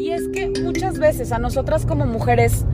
Y 0.00 0.12
es 0.12 0.28
que 0.28 0.48
muchas 0.48 0.98
veces 0.98 1.30
a 1.30 1.38
nosotras 1.38 1.84
como 1.84 2.06
mujeres 2.06 2.64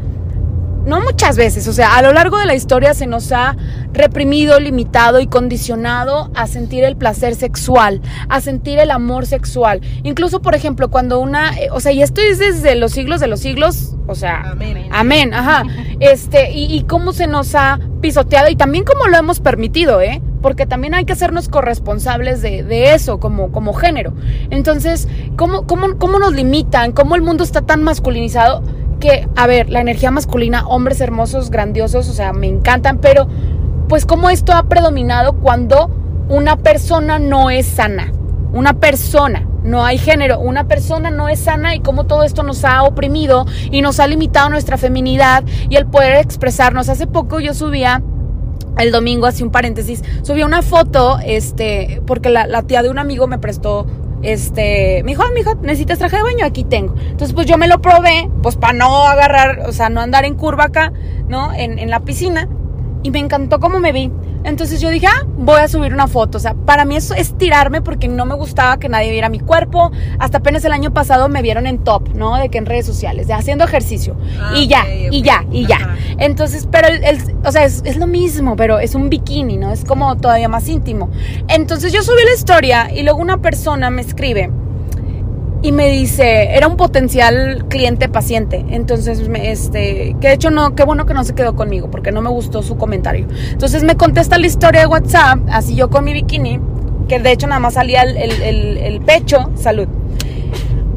no 0.86 1.00
muchas 1.00 1.36
veces, 1.36 1.66
o 1.66 1.72
sea, 1.72 1.96
a 1.96 2.02
lo 2.02 2.12
largo 2.12 2.38
de 2.38 2.46
la 2.46 2.54
historia 2.54 2.94
se 2.94 3.08
nos 3.08 3.32
ha 3.32 3.56
reprimido, 3.92 4.60
limitado 4.60 5.18
y 5.18 5.26
condicionado 5.26 6.30
a 6.36 6.46
sentir 6.46 6.84
el 6.84 6.96
placer 6.96 7.34
sexual, 7.34 8.00
a 8.28 8.40
sentir 8.40 8.78
el 8.78 8.92
amor 8.92 9.26
sexual. 9.26 9.80
Incluso, 10.04 10.40
por 10.40 10.54
ejemplo, 10.54 10.88
cuando 10.88 11.18
una, 11.18 11.58
eh, 11.58 11.70
o 11.72 11.80
sea, 11.80 11.90
y 11.90 12.02
esto 12.02 12.20
es 12.20 12.38
desde 12.38 12.76
los 12.76 12.92
siglos 12.92 13.20
de 13.20 13.26
los 13.26 13.40
siglos, 13.40 13.96
o 14.06 14.14
sea, 14.14 14.50
amén, 14.52 14.86
amén 14.92 15.34
ajá, 15.34 15.64
este, 15.98 16.52
y, 16.52 16.84
cómo 16.84 17.12
se 17.12 17.26
nos 17.26 17.56
ha 17.56 17.80
pisoteado 18.00 18.48
y 18.48 18.54
también 18.54 18.84
cómo 18.84 19.08
lo 19.08 19.16
hemos 19.16 19.40
permitido, 19.40 20.00
¿eh? 20.00 20.22
Porque 20.40 20.66
también 20.66 20.94
hay 20.94 21.04
que 21.04 21.14
hacernos 21.14 21.48
corresponsables 21.48 22.40
de, 22.42 22.62
de 22.62 22.94
eso 22.94 23.18
como, 23.18 23.50
como 23.50 23.72
género. 23.72 24.12
Entonces, 24.50 25.08
¿cómo, 25.36 25.66
cómo, 25.66 25.98
¿cómo 25.98 26.18
nos 26.18 26.32
limitan? 26.32 26.92
¿Cómo 26.92 27.14
el 27.14 27.22
mundo 27.22 27.44
está 27.44 27.62
tan 27.62 27.82
masculinizado? 27.82 28.62
que, 29.00 29.28
a 29.36 29.46
ver, 29.46 29.70
la 29.70 29.80
energía 29.80 30.10
masculina, 30.10 30.66
hombres 30.66 31.00
hermosos, 31.00 31.50
grandiosos, 31.50 32.08
o 32.08 32.12
sea, 32.12 32.32
me 32.32 32.46
encantan, 32.46 32.98
pero 32.98 33.28
pues 33.88 34.06
como 34.06 34.30
esto 34.30 34.52
ha 34.52 34.64
predominado 34.64 35.34
cuando 35.34 35.90
una 36.28 36.56
persona 36.56 37.18
no 37.18 37.50
es 37.50 37.66
sana, 37.66 38.12
una 38.52 38.74
persona, 38.74 39.46
no 39.62 39.84
hay 39.84 39.98
género, 39.98 40.40
una 40.40 40.66
persona 40.66 41.10
no 41.10 41.28
es 41.28 41.40
sana 41.40 41.74
y 41.74 41.80
cómo 41.80 42.04
todo 42.04 42.22
esto 42.24 42.42
nos 42.42 42.64
ha 42.64 42.82
oprimido 42.82 43.46
y 43.70 43.82
nos 43.82 44.00
ha 44.00 44.06
limitado 44.06 44.48
nuestra 44.48 44.76
feminidad 44.76 45.44
y 45.68 45.76
el 45.76 45.86
poder 45.86 46.16
expresarnos. 46.16 46.88
Hace 46.88 47.06
poco 47.06 47.40
yo 47.40 47.52
subía 47.52 48.02
el 48.78 48.92
domingo, 48.92 49.26
así 49.26 49.42
un 49.42 49.50
paréntesis, 49.50 50.02
subí 50.22 50.42
una 50.42 50.62
foto, 50.62 51.18
este, 51.24 52.02
porque 52.06 52.28
la, 52.28 52.46
la, 52.46 52.62
tía 52.62 52.82
de 52.82 52.90
un 52.90 52.98
amigo 52.98 53.26
me 53.26 53.38
prestó 53.38 53.86
este, 54.22 55.02
me 55.04 55.12
dijo, 55.12 55.22
ah, 55.22 55.54
¿necesitas 55.62 55.98
traje 55.98 56.16
de 56.16 56.22
baño? 56.22 56.44
Aquí 56.44 56.64
tengo. 56.64 56.94
Entonces, 56.98 57.32
pues 57.34 57.46
yo 57.46 57.58
me 57.58 57.68
lo 57.68 57.80
probé, 57.80 58.30
pues 58.42 58.56
para 58.56 58.72
no 58.72 59.04
agarrar, 59.04 59.60
o 59.68 59.72
sea, 59.72 59.88
no 59.88 60.00
andar 60.00 60.24
en 60.24 60.34
curva 60.34 60.64
acá, 60.64 60.92
¿no? 61.28 61.52
En, 61.52 61.78
en 61.78 61.90
la 61.90 62.00
piscina. 62.00 62.48
Y 63.06 63.12
me 63.12 63.20
encantó 63.20 63.60
cómo 63.60 63.78
me 63.78 63.92
vi. 63.92 64.10
Entonces 64.42 64.80
yo 64.80 64.90
dije, 64.90 65.06
ah, 65.06 65.24
voy 65.38 65.60
a 65.60 65.68
subir 65.68 65.94
una 65.94 66.08
foto. 66.08 66.38
O 66.38 66.40
sea, 66.40 66.54
para 66.54 66.84
mí 66.84 66.96
eso 66.96 67.14
es 67.14 67.38
tirarme 67.38 67.80
porque 67.80 68.08
no 68.08 68.26
me 68.26 68.34
gustaba 68.34 68.80
que 68.80 68.88
nadie 68.88 69.12
viera 69.12 69.28
mi 69.28 69.38
cuerpo. 69.38 69.92
Hasta 70.18 70.38
apenas 70.38 70.64
el 70.64 70.72
año 70.72 70.92
pasado 70.92 71.28
me 71.28 71.40
vieron 71.40 71.68
en 71.68 71.78
top, 71.78 72.08
¿no? 72.16 72.36
De 72.36 72.48
que 72.48 72.58
en 72.58 72.66
redes 72.66 72.84
sociales, 72.84 73.28
de 73.28 73.34
haciendo 73.34 73.62
ejercicio. 73.62 74.16
Ah, 74.40 74.54
y 74.56 74.66
ya, 74.66 74.84
y 74.88 75.22
ya, 75.22 75.44
y 75.52 75.66
ya. 75.66 75.94
Entonces, 76.18 76.66
pero, 76.68 76.88
el, 76.88 77.22
o 77.44 77.52
sea, 77.52 77.62
es, 77.62 77.80
es, 77.84 77.96
lo 77.96 78.08
mismo, 78.08 78.56
pero 78.56 78.80
es 78.80 78.96
un 78.96 79.08
bikini, 79.08 79.56
¿no? 79.56 79.70
Es 79.70 79.84
como 79.84 80.16
todavía 80.16 80.48
más 80.48 80.68
íntimo. 80.68 81.08
Entonces 81.46 81.92
yo 81.92 82.02
subí 82.02 82.24
la 82.24 82.34
historia 82.34 82.92
y 82.92 83.04
luego 83.04 83.20
una 83.20 83.38
persona 83.38 83.88
me 83.90 84.02
escribe 84.02 84.50
y 85.66 85.72
me 85.72 85.88
dice, 85.88 86.54
era 86.56 86.68
un 86.68 86.76
potencial 86.76 87.64
cliente 87.68 88.08
paciente. 88.08 88.64
Entonces, 88.68 89.28
este, 89.34 90.14
que 90.20 90.28
de 90.28 90.34
hecho 90.34 90.52
no, 90.52 90.76
qué 90.76 90.84
bueno 90.84 91.06
que 91.06 91.14
no 91.14 91.24
se 91.24 91.34
quedó 91.34 91.56
conmigo 91.56 91.90
porque 91.90 92.12
no 92.12 92.22
me 92.22 92.30
gustó 92.30 92.62
su 92.62 92.76
comentario. 92.76 93.26
Entonces 93.50 93.82
me 93.82 93.96
contesta 93.96 94.38
la 94.38 94.46
historia 94.46 94.82
de 94.82 94.86
WhatsApp, 94.86 95.40
así 95.50 95.74
yo 95.74 95.90
con 95.90 96.04
mi 96.04 96.12
bikini, 96.12 96.60
que 97.08 97.18
de 97.18 97.32
hecho 97.32 97.48
nada 97.48 97.58
más 97.58 97.74
salía 97.74 98.02
el, 98.02 99.00
pecho. 99.00 99.50
Salud. 99.56 99.88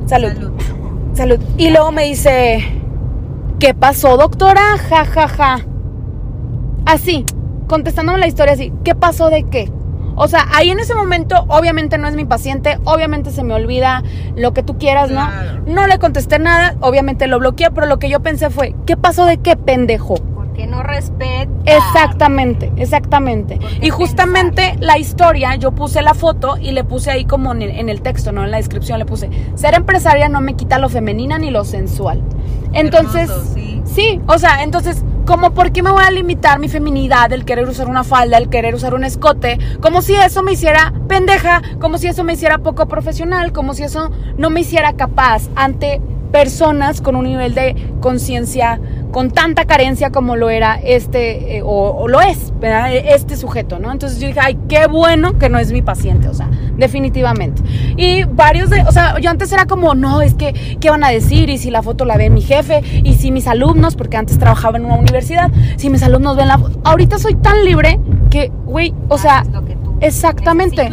Salud. 0.05 0.51
Salud. 1.15 1.39
Y 1.57 1.71
luego 1.71 1.91
me 1.91 2.03
dice, 2.03 2.63
¿qué 3.57 3.73
pasó, 3.73 4.17
doctora? 4.17 4.77
Ja, 4.87 5.03
ja, 5.03 5.27
ja. 5.27 5.65
Así, 6.85 7.25
contestándome 7.65 8.19
la 8.19 8.27
historia 8.27 8.53
así, 8.53 8.71
¿qué 8.83 8.93
pasó 8.93 9.31
de 9.31 9.45
qué? 9.45 9.71
O 10.21 10.27
sea, 10.27 10.47
ahí 10.51 10.69
en 10.69 10.79
ese 10.79 10.93
momento, 10.95 11.45
obviamente 11.47 11.97
no 11.97 12.05
es 12.09 12.13
mi 12.13 12.25
paciente, 12.25 12.77
obviamente 12.83 13.31
se 13.31 13.41
me 13.41 13.53
olvida 13.53 14.03
lo 14.35 14.53
que 14.53 14.63
tú 14.63 14.77
quieras, 14.77 15.09
¿no? 15.09 15.25
No 15.65 15.87
le 15.87 15.97
contesté 15.97 16.39
nada, 16.39 16.75
obviamente 16.81 17.25
lo 17.27 17.39
bloqueé, 17.39 17.71
pero 17.71 17.87
lo 17.87 17.99
que 17.99 18.09
yo 18.09 18.19
pensé 18.19 18.49
fue, 18.49 18.75
¿qué 18.85 18.97
pasó 18.97 19.25
de 19.25 19.37
qué 19.37 19.55
pendejo? 19.55 20.15
Porque 20.35 20.67
no 20.67 20.83
respeta. 20.83 21.49
Exactamente, 21.65 22.69
exactamente. 22.75 23.59
Y 23.79 23.91
justamente 23.91 24.75
la 24.81 24.97
historia, 24.97 25.55
yo 25.55 25.71
puse 25.71 26.01
la 26.01 26.13
foto 26.13 26.57
y 26.57 26.71
le 26.71 26.83
puse 26.83 27.11
ahí 27.11 27.23
como 27.23 27.53
en 27.53 27.87
el, 27.87 28.01
texto, 28.01 28.33
¿no? 28.33 28.43
En 28.43 28.51
la 28.51 28.57
descripción 28.57 28.99
le 28.99 29.05
puse, 29.05 29.29
ser 29.55 29.73
empresaria 29.73 30.27
no 30.27 30.41
me 30.41 30.55
quita 30.55 30.79
lo 30.79 30.89
femenina 30.89 31.37
ni 31.37 31.49
lo 31.49 31.63
sensual. 31.63 32.21
Entonces, 32.73 33.31
sí. 33.53 33.68
Sí, 33.93 34.21
o 34.27 34.37
sea, 34.37 34.63
entonces 34.63 35.03
como 35.25 35.51
por 35.51 35.71
qué 35.71 35.83
me 35.83 35.91
voy 35.91 36.03
a 36.03 36.09
limitar 36.09 36.57
mi 36.57 36.69
feminidad, 36.69 37.31
el 37.31 37.45
querer 37.45 37.69
usar 37.69 37.87
una 37.87 38.03
falda, 38.03 38.37
el 38.37 38.49
querer 38.49 38.73
usar 38.73 38.95
un 38.95 39.03
escote, 39.03 39.59
como 39.79 40.01
si 40.01 40.15
eso 40.15 40.41
me 40.41 40.53
hiciera 40.53 40.91
pendeja, 41.07 41.61
como 41.79 41.99
si 41.99 42.07
eso 42.07 42.23
me 42.23 42.33
hiciera 42.33 42.57
poco 42.57 42.87
profesional, 42.87 43.51
como 43.51 43.75
si 43.75 43.83
eso 43.83 44.09
no 44.37 44.49
me 44.49 44.61
hiciera 44.61 44.93
capaz 44.93 45.49
ante 45.55 46.01
personas 46.31 47.01
con 47.01 47.15
un 47.15 47.25
nivel 47.25 47.53
de 47.53 47.75
conciencia 48.01 48.79
con 49.11 49.31
tanta 49.31 49.65
carencia 49.65 50.11
como 50.11 50.35
lo 50.35 50.49
era 50.49 50.79
este, 50.83 51.57
eh, 51.57 51.61
o, 51.65 52.07
lo 52.07 52.21
es, 52.21 52.53
¿verdad? 52.59 52.93
este 52.93 53.35
sujeto, 53.37 53.79
¿no? 53.79 53.91
Entonces 53.91 54.19
yo 54.19 54.27
dije, 54.27 54.39
ay, 54.41 54.57
qué 54.67 54.87
bueno 54.87 55.37
que 55.39 55.49
no 55.49 55.57
es 55.57 55.71
mi 55.71 55.81
paciente, 55.81 56.27
o 56.27 56.33
sea, 56.33 56.49
definitivamente. 56.77 57.61
Y 57.97 58.23
varios 58.23 58.69
de, 58.69 58.81
o 58.81 58.91
sea, 58.91 59.19
yo 59.19 59.29
antes 59.29 59.51
era 59.51 59.65
como, 59.65 59.95
no, 59.95 60.21
es 60.21 60.35
que, 60.35 60.53
¿qué 60.79 60.89
van 60.89 61.03
a 61.03 61.09
decir? 61.09 61.49
Y 61.49 61.57
si 61.57 61.71
la 61.71 61.81
foto 61.81 62.05
la 62.05 62.17
ve 62.17 62.29
mi 62.29 62.41
jefe, 62.41 62.81
y 63.03 63.15
si 63.15 63.31
mis 63.31 63.47
alumnos, 63.47 63.95
porque 63.95 64.17
antes 64.17 64.37
trabajaba 64.37 64.77
en 64.77 64.85
una 64.85 64.95
universidad, 64.95 65.49
si 65.77 65.89
mis 65.89 66.03
alumnos 66.03 66.37
ven 66.37 66.47
la 66.47 66.59
foto, 66.59 66.79
ahorita 66.83 67.17
soy 67.17 67.35
tan 67.35 67.65
libre 67.65 67.99
que, 68.29 68.51
güey, 68.65 68.93
o 69.07 69.17
sea, 69.17 69.43
exactamente 70.01 70.89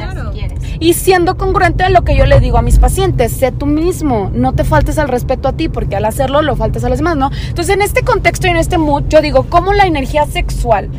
y 0.80 0.94
siendo 0.94 1.36
congruente 1.36 1.84
de 1.84 1.90
lo 1.90 2.02
que 2.04 2.16
yo 2.16 2.26
le 2.26 2.40
digo 2.40 2.58
a 2.58 2.62
mis 2.62 2.78
pacientes, 2.78 3.32
sé 3.32 3.52
tú 3.52 3.66
mismo, 3.66 4.30
no 4.32 4.52
te 4.52 4.64
faltes 4.64 4.98
al 4.98 5.08
respeto 5.08 5.48
a 5.48 5.52
ti, 5.52 5.68
porque 5.68 5.96
al 5.96 6.04
hacerlo 6.04 6.42
lo 6.42 6.56
faltas 6.56 6.84
a 6.84 6.88
los 6.88 6.98
demás, 6.98 7.16
¿no? 7.16 7.30
Entonces, 7.48 7.74
en 7.74 7.82
este 7.82 8.02
contexto 8.02 8.46
y 8.46 8.50
en 8.50 8.56
este 8.56 8.78
mood, 8.78 9.04
yo 9.08 9.20
digo, 9.20 9.46
¿cómo 9.48 9.72
la 9.72 9.86
energía 9.86 10.26
sexual 10.26 10.90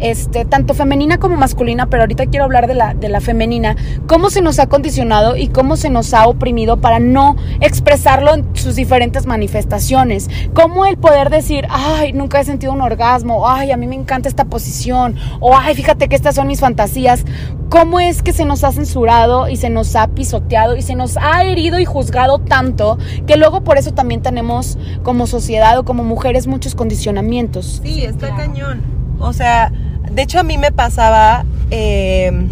este, 0.00 0.44
tanto 0.44 0.74
femenina 0.74 1.18
como 1.18 1.36
masculina, 1.36 1.88
pero 1.88 2.02
ahorita 2.02 2.26
quiero 2.26 2.44
hablar 2.44 2.66
de 2.66 2.74
la, 2.74 2.94
de 2.94 3.08
la 3.08 3.20
femenina, 3.20 3.76
cómo 4.06 4.30
se 4.30 4.42
nos 4.42 4.58
ha 4.58 4.68
condicionado 4.68 5.36
y 5.36 5.48
cómo 5.48 5.76
se 5.76 5.90
nos 5.90 6.14
ha 6.14 6.26
oprimido 6.26 6.78
para 6.78 6.98
no 6.98 7.36
expresarlo 7.60 8.34
en 8.34 8.56
sus 8.56 8.76
diferentes 8.76 9.26
manifestaciones. 9.26 10.28
Cómo 10.54 10.86
el 10.86 10.96
poder 10.98 11.30
decir, 11.30 11.66
ay, 11.70 12.12
nunca 12.12 12.40
he 12.40 12.44
sentido 12.44 12.72
un 12.72 12.80
orgasmo, 12.80 13.48
ay, 13.48 13.70
a 13.70 13.76
mí 13.76 13.86
me 13.86 13.94
encanta 13.94 14.28
esta 14.28 14.44
posición, 14.46 15.16
o 15.40 15.56
ay, 15.56 15.74
fíjate 15.74 16.08
que 16.08 16.16
estas 16.16 16.34
son 16.34 16.46
mis 16.46 16.60
fantasías. 16.60 17.24
¿Cómo 17.68 18.00
es 18.00 18.22
que 18.22 18.34
se 18.34 18.44
nos 18.44 18.64
ha 18.64 18.72
censurado 18.72 19.48
y 19.48 19.56
se 19.56 19.70
nos 19.70 19.96
ha 19.96 20.08
pisoteado 20.08 20.76
y 20.76 20.82
se 20.82 20.94
nos 20.94 21.16
ha 21.16 21.42
herido 21.44 21.78
y 21.78 21.86
juzgado 21.86 22.38
tanto 22.38 22.98
que 23.26 23.36
luego 23.36 23.64
por 23.64 23.78
eso 23.78 23.92
también 23.94 24.20
tenemos 24.20 24.76
como 25.02 25.26
sociedad 25.26 25.78
o 25.78 25.84
como 25.84 26.04
mujeres 26.04 26.46
muchos 26.46 26.74
condicionamientos? 26.74 27.80
Sí, 27.82 28.04
está 28.04 28.34
cañón. 28.36 29.01
O 29.22 29.32
sea, 29.32 29.72
de 30.10 30.22
hecho, 30.22 30.40
a 30.40 30.42
mí 30.42 30.58
me 30.58 30.72
pasaba, 30.72 31.44
em, 31.70 32.48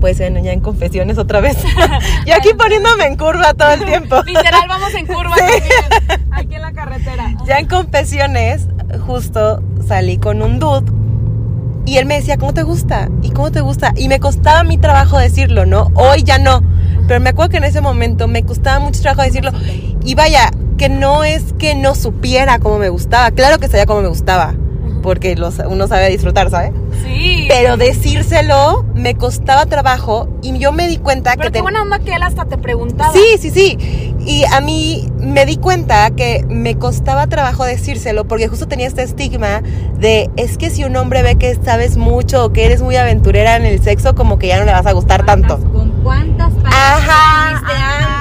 pues 0.00 0.20
en, 0.20 0.42
ya 0.44 0.52
en 0.52 0.60
confesiones 0.60 1.18
otra 1.18 1.40
vez. 1.40 1.56
y 2.26 2.30
aquí 2.30 2.50
poniéndome 2.56 3.06
en 3.06 3.16
curva 3.16 3.54
todo 3.54 3.70
el 3.72 3.84
tiempo. 3.84 4.22
Literal, 4.26 4.68
vamos 4.68 4.94
en 4.94 5.06
curva 5.06 5.34
aquí 6.30 6.54
en 6.54 6.62
la 6.62 6.72
carretera. 6.72 7.34
Ya 7.46 7.58
en 7.58 7.66
confesiones, 7.66 8.68
justo 9.06 9.62
salí 9.86 10.18
con 10.18 10.42
un 10.42 10.58
dude 10.58 10.92
y 11.86 11.96
él 11.96 12.04
me 12.04 12.16
decía, 12.16 12.36
¿cómo 12.36 12.52
te 12.52 12.62
gusta? 12.62 13.08
¿Y 13.22 13.30
cómo 13.30 13.50
te 13.50 13.60
gusta? 13.62 13.92
Y 13.96 14.08
me 14.08 14.20
costaba 14.20 14.62
mi 14.62 14.76
trabajo 14.76 15.18
decirlo, 15.18 15.64
¿no? 15.64 15.90
Hoy 15.94 16.22
ya 16.22 16.38
no. 16.38 16.62
Pero 17.08 17.20
me 17.20 17.30
acuerdo 17.30 17.50
que 17.50 17.56
en 17.58 17.64
ese 17.64 17.80
momento 17.80 18.28
me 18.28 18.42
costaba 18.42 18.80
mucho 18.80 19.00
trabajo 19.00 19.22
decirlo. 19.22 19.52
y 20.04 20.14
vaya, 20.14 20.50
que 20.76 20.88
no 20.88 21.24
es 21.24 21.54
que 21.58 21.74
no 21.74 21.94
supiera 21.94 22.58
cómo 22.58 22.78
me 22.78 22.88
gustaba, 22.88 23.30
claro 23.30 23.58
que 23.58 23.68
sabía 23.68 23.86
cómo 23.86 24.02
me 24.02 24.08
gustaba, 24.08 24.54
porque 25.06 25.36
los, 25.36 25.60
uno 25.60 25.86
sabe 25.86 26.10
disfrutar, 26.10 26.50
¿sabes? 26.50 26.72
Sí. 27.04 27.46
Pero 27.48 27.76
decírselo 27.76 28.84
me 28.92 29.14
costaba 29.14 29.64
trabajo 29.66 30.28
y 30.42 30.58
yo 30.58 30.72
me 30.72 30.88
di 30.88 30.96
cuenta 30.96 31.30
Pero 31.36 31.42
que... 31.42 31.46
qué 31.46 31.52
ten- 31.52 31.62
buena 31.62 31.82
onda 31.82 32.00
que 32.00 32.12
él 32.12 32.22
hasta 32.24 32.44
te 32.46 32.58
preguntaba. 32.58 33.12
Sí, 33.12 33.24
sí, 33.38 33.50
sí. 33.50 33.78
Y 34.26 34.42
a 34.52 34.60
mí 34.60 35.06
me 35.20 35.46
di 35.46 35.58
cuenta 35.58 36.10
que 36.10 36.44
me 36.48 36.76
costaba 36.76 37.28
trabajo 37.28 37.64
decírselo 37.64 38.26
porque 38.26 38.48
justo 38.48 38.66
tenía 38.66 38.88
este 38.88 39.04
estigma 39.04 39.62
de 39.96 40.28
es 40.36 40.58
que 40.58 40.70
si 40.70 40.82
un 40.82 40.96
hombre 40.96 41.22
ve 41.22 41.36
que 41.36 41.54
sabes 41.54 41.96
mucho 41.96 42.44
o 42.46 42.52
que 42.52 42.66
eres 42.66 42.82
muy 42.82 42.96
aventurera 42.96 43.54
en 43.54 43.64
el 43.64 43.80
sexo, 43.80 44.16
como 44.16 44.40
que 44.40 44.48
ya 44.48 44.58
no 44.58 44.64
le 44.64 44.72
vas 44.72 44.86
a 44.86 44.92
gustar 44.92 45.24
tanto. 45.24 45.58
¿Con 45.72 45.90
cuántas 46.02 46.50
Ajá, 46.64 47.62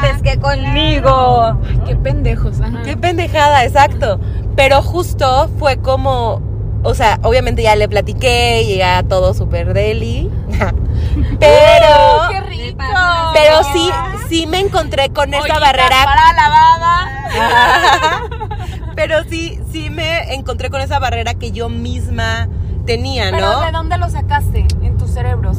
antes 0.03 0.21
que 0.21 0.39
conmigo? 0.39 1.57
Ay, 1.67 1.79
qué 1.87 1.95
pendejos. 1.95 2.61
Ajá. 2.61 2.83
Qué 2.83 2.95
pendejada, 2.95 3.65
exacto. 3.65 4.19
Pero 4.55 4.81
justo 4.83 5.49
fue 5.59 5.77
como, 5.77 6.41
o 6.85 6.93
sea, 6.93 7.19
obviamente 7.23 7.63
ya 7.63 7.75
le 7.75 7.89
platiqué 7.89 8.61
y 8.61 8.77
ya 8.77 9.03
todo 9.03 9.33
súper 9.33 9.73
deli. 9.73 10.29
Pero, 11.39 12.29
¡Qué 12.29 12.41
rico! 12.41 12.83
pero 13.33 13.63
sí, 13.73 13.89
sí 14.29 14.47
me 14.47 14.59
encontré 14.59 15.09
con 15.09 15.33
esa 15.33 15.59
barrera. 15.59 16.03
para 16.05 16.33
lavada. 16.33 18.29
Pero 18.95 19.23
sí, 19.29 19.59
sí 19.71 19.89
me 19.89 20.33
encontré 20.33 20.69
con 20.69 20.81
esa 20.81 20.99
barrera 20.99 21.33
que 21.33 21.51
yo 21.51 21.69
misma 21.69 22.47
tenía, 22.85 23.29
Pero 23.31 23.49
¿no? 23.51 23.61
¿de 23.61 23.71
dónde 23.71 23.97
lo 23.97 24.09
sacaste 24.09 24.65
cerebro? 25.15 25.53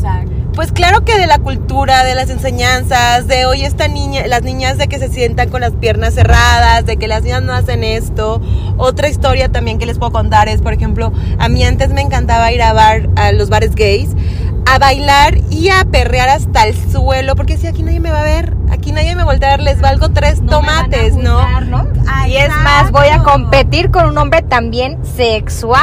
Pues 0.54 0.70
claro 0.70 1.04
que 1.04 1.18
de 1.18 1.26
la 1.26 1.38
cultura, 1.38 2.04
de 2.04 2.14
las 2.14 2.28
enseñanzas, 2.28 3.26
de 3.26 3.46
hoy 3.46 3.62
esta 3.62 3.88
niña, 3.88 4.26
las 4.26 4.42
niñas 4.42 4.76
de 4.76 4.86
que 4.86 4.98
se 4.98 5.08
sientan 5.08 5.48
con 5.48 5.62
las 5.62 5.72
piernas 5.72 6.14
cerradas, 6.14 6.84
de 6.84 6.98
que 6.98 7.08
las 7.08 7.22
niñas 7.22 7.42
no 7.42 7.54
hacen 7.54 7.82
esto. 7.82 8.40
Otra 8.76 9.08
historia 9.08 9.50
también 9.50 9.78
que 9.78 9.86
les 9.86 9.98
puedo 9.98 10.12
contar 10.12 10.48
es, 10.48 10.60
por 10.60 10.74
ejemplo, 10.74 11.10
a 11.38 11.48
mí 11.48 11.64
antes 11.64 11.90
me 11.90 12.02
encantaba 12.02 12.52
ir 12.52 12.62
a 12.62 12.74
bar, 12.74 13.08
a 13.16 13.32
los 13.32 13.48
bares 13.48 13.74
gays, 13.74 14.10
a 14.68 14.78
bailar 14.78 15.38
y 15.50 15.68
a 15.70 15.84
perrear 15.84 16.28
hasta 16.28 16.64
el 16.66 16.74
suelo, 16.90 17.36
porque 17.36 17.56
si 17.56 17.66
aquí 17.66 17.82
nadie 17.82 18.00
me 18.00 18.10
va 18.10 18.20
a 18.20 18.24
ver, 18.24 18.54
aquí 18.70 18.92
nadie 18.92 19.14
me 19.14 19.22
voltea 19.24 19.48
a 19.54 19.56
ver, 19.56 19.62
les 19.64 19.80
valgo 19.80 20.10
tres 20.10 20.40
No 20.42 20.50
tomates, 20.58 21.14
¿no? 21.14 21.40
Y 22.26 22.36
es 22.36 22.48
más, 22.62 22.90
voy 22.90 23.06
a 23.08 23.18
competir 23.22 23.90
con 23.92 24.06
un 24.06 24.18
hombre 24.18 24.42
también 24.42 24.98
sexual, 25.04 25.80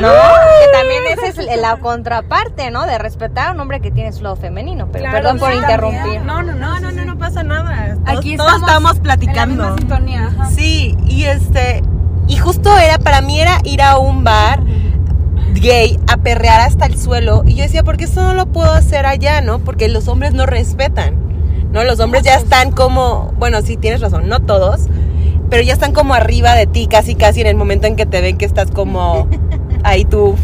¿no? 0.00 0.08
Que 0.10 0.72
también 0.78 1.02
esa 1.12 1.26
es 1.28 1.60
la 1.60 1.76
contraparte, 1.76 2.70
¿no? 2.72 2.84
De 2.86 2.98
respetar 2.98 3.50
a 3.50 3.52
un 3.52 3.60
hombre 3.60 3.80
que 3.80 3.90
tiene 3.92 4.12
su 4.12 4.22
lado 4.24 4.34
femenino. 4.36 4.88
Pero 4.90 5.04
Claro, 5.04 5.16
perdón 5.18 5.38
por 5.38 5.52
interrumpir. 5.52 6.20
No, 6.22 6.42
no, 6.42 6.52
no, 6.54 6.80
No, 6.80 6.90
no, 6.90 7.04
no, 7.04 7.18
pasa 7.18 7.42
nada. 7.44 7.94
Todos- 8.04 8.18
Aquí 8.18 8.36
todos 8.36 8.52
estamos 8.54 8.68
estamos 8.68 8.90
En 8.90 8.96
la 8.96 9.02
platicando. 9.02 9.54
misma 9.64 9.76
sintonía. 9.78 10.26
ajá. 10.26 10.46
Sí, 10.50 10.96
y 11.06 11.24
este, 11.24 11.82
y 12.26 12.36
justo 12.38 12.76
era, 12.76 12.98
para 12.98 13.20
mí 13.20 13.40
era 13.40 13.58
ir 13.64 13.80
a 13.82 13.98
un 13.98 14.24
bar 14.24 14.60
gay 15.60 15.98
a 16.06 16.16
perrear 16.16 16.60
hasta 16.60 16.86
el 16.86 16.98
suelo. 16.98 17.42
Y 17.46 17.54
yo 17.54 17.62
decía, 17.62 17.82
¿por 17.82 17.96
qué 17.96 18.04
eso 18.04 18.22
no 18.22 18.34
lo 18.34 18.46
puedo 18.46 18.72
hacer 18.72 19.06
allá, 19.06 19.40
no? 19.40 19.58
Porque 19.58 19.88
los 19.88 20.08
hombres 20.08 20.32
no 20.32 20.46
respetan, 20.46 21.14
¿no? 21.72 21.84
Los 21.84 22.00
hombres 22.00 22.22
ya 22.22 22.34
están 22.34 22.70
como, 22.72 23.32
bueno, 23.38 23.62
sí, 23.62 23.76
tienes 23.76 24.00
razón, 24.00 24.28
no 24.28 24.40
todos, 24.40 24.82
pero 25.50 25.62
ya 25.62 25.72
están 25.72 25.92
como 25.92 26.14
arriba 26.14 26.54
de 26.54 26.66
ti, 26.66 26.86
casi, 26.86 27.14
casi 27.14 27.40
en 27.40 27.46
el 27.46 27.56
momento 27.56 27.86
en 27.86 27.96
que 27.96 28.06
te 28.06 28.20
ven 28.20 28.36
que 28.36 28.44
estás 28.44 28.70
como 28.70 29.28
ahí 29.84 30.04
tú 30.04 30.36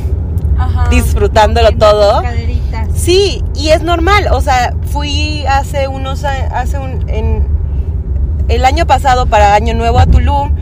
Ajá. 0.58 0.88
disfrutándolo 0.90 1.72
todo. 1.72 2.22
Sí, 2.94 3.42
y 3.54 3.70
es 3.70 3.82
normal. 3.82 4.28
O 4.30 4.40
sea, 4.40 4.74
fui 4.86 5.44
hace 5.46 5.88
unos 5.88 6.24
hace 6.24 6.78
un 6.78 7.08
en 7.08 7.46
el 8.48 8.64
año 8.64 8.86
pasado 8.86 9.26
para 9.26 9.54
Año 9.54 9.74
Nuevo 9.74 9.98
a 9.98 10.06
Tulum 10.06 10.52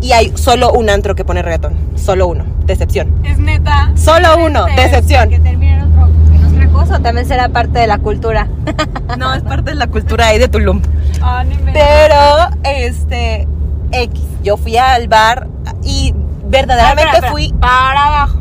y 0.00 0.12
hay 0.12 0.32
solo 0.36 0.72
un 0.72 0.88
antro 0.90 1.14
que 1.14 1.24
pone 1.24 1.42
reggaetón, 1.42 1.74
solo 1.96 2.26
uno, 2.28 2.44
decepción. 2.64 3.12
Es 3.24 3.38
neta. 3.38 3.90
Solo 3.96 4.44
uno, 4.44 4.66
Que 4.66 4.80
decepción. 4.82 5.28
termine 5.30 5.74
en 5.74 5.82
otro, 5.82 6.08
en 6.34 6.44
otra 6.46 6.68
cosa, 6.68 6.96
o 6.96 7.00
también 7.00 7.26
será 7.26 7.48
parte 7.48 7.78
de 7.78 7.86
la 7.86 7.98
cultura. 7.98 8.48
No, 9.18 9.34
es 9.34 9.42
parte 9.42 9.70
de 9.70 9.74
la 9.76 9.88
cultura 9.88 10.28
ahí 10.28 10.38
de 10.38 10.46
Tulum. 10.48 10.80
Ah, 11.20 11.42
ni 11.44 11.56
me- 11.56 11.72
Pero 11.72 12.16
este 12.62 13.48
X, 13.90 14.22
yo 14.44 14.56
fui 14.56 14.76
al 14.76 15.08
bar 15.08 15.48
y 15.82 16.14
verdaderamente 16.44 17.02
Espera, 17.02 17.16
espera. 17.16 17.32
fui 17.32 17.52
Para 17.60 18.06
abajo. 18.06 18.38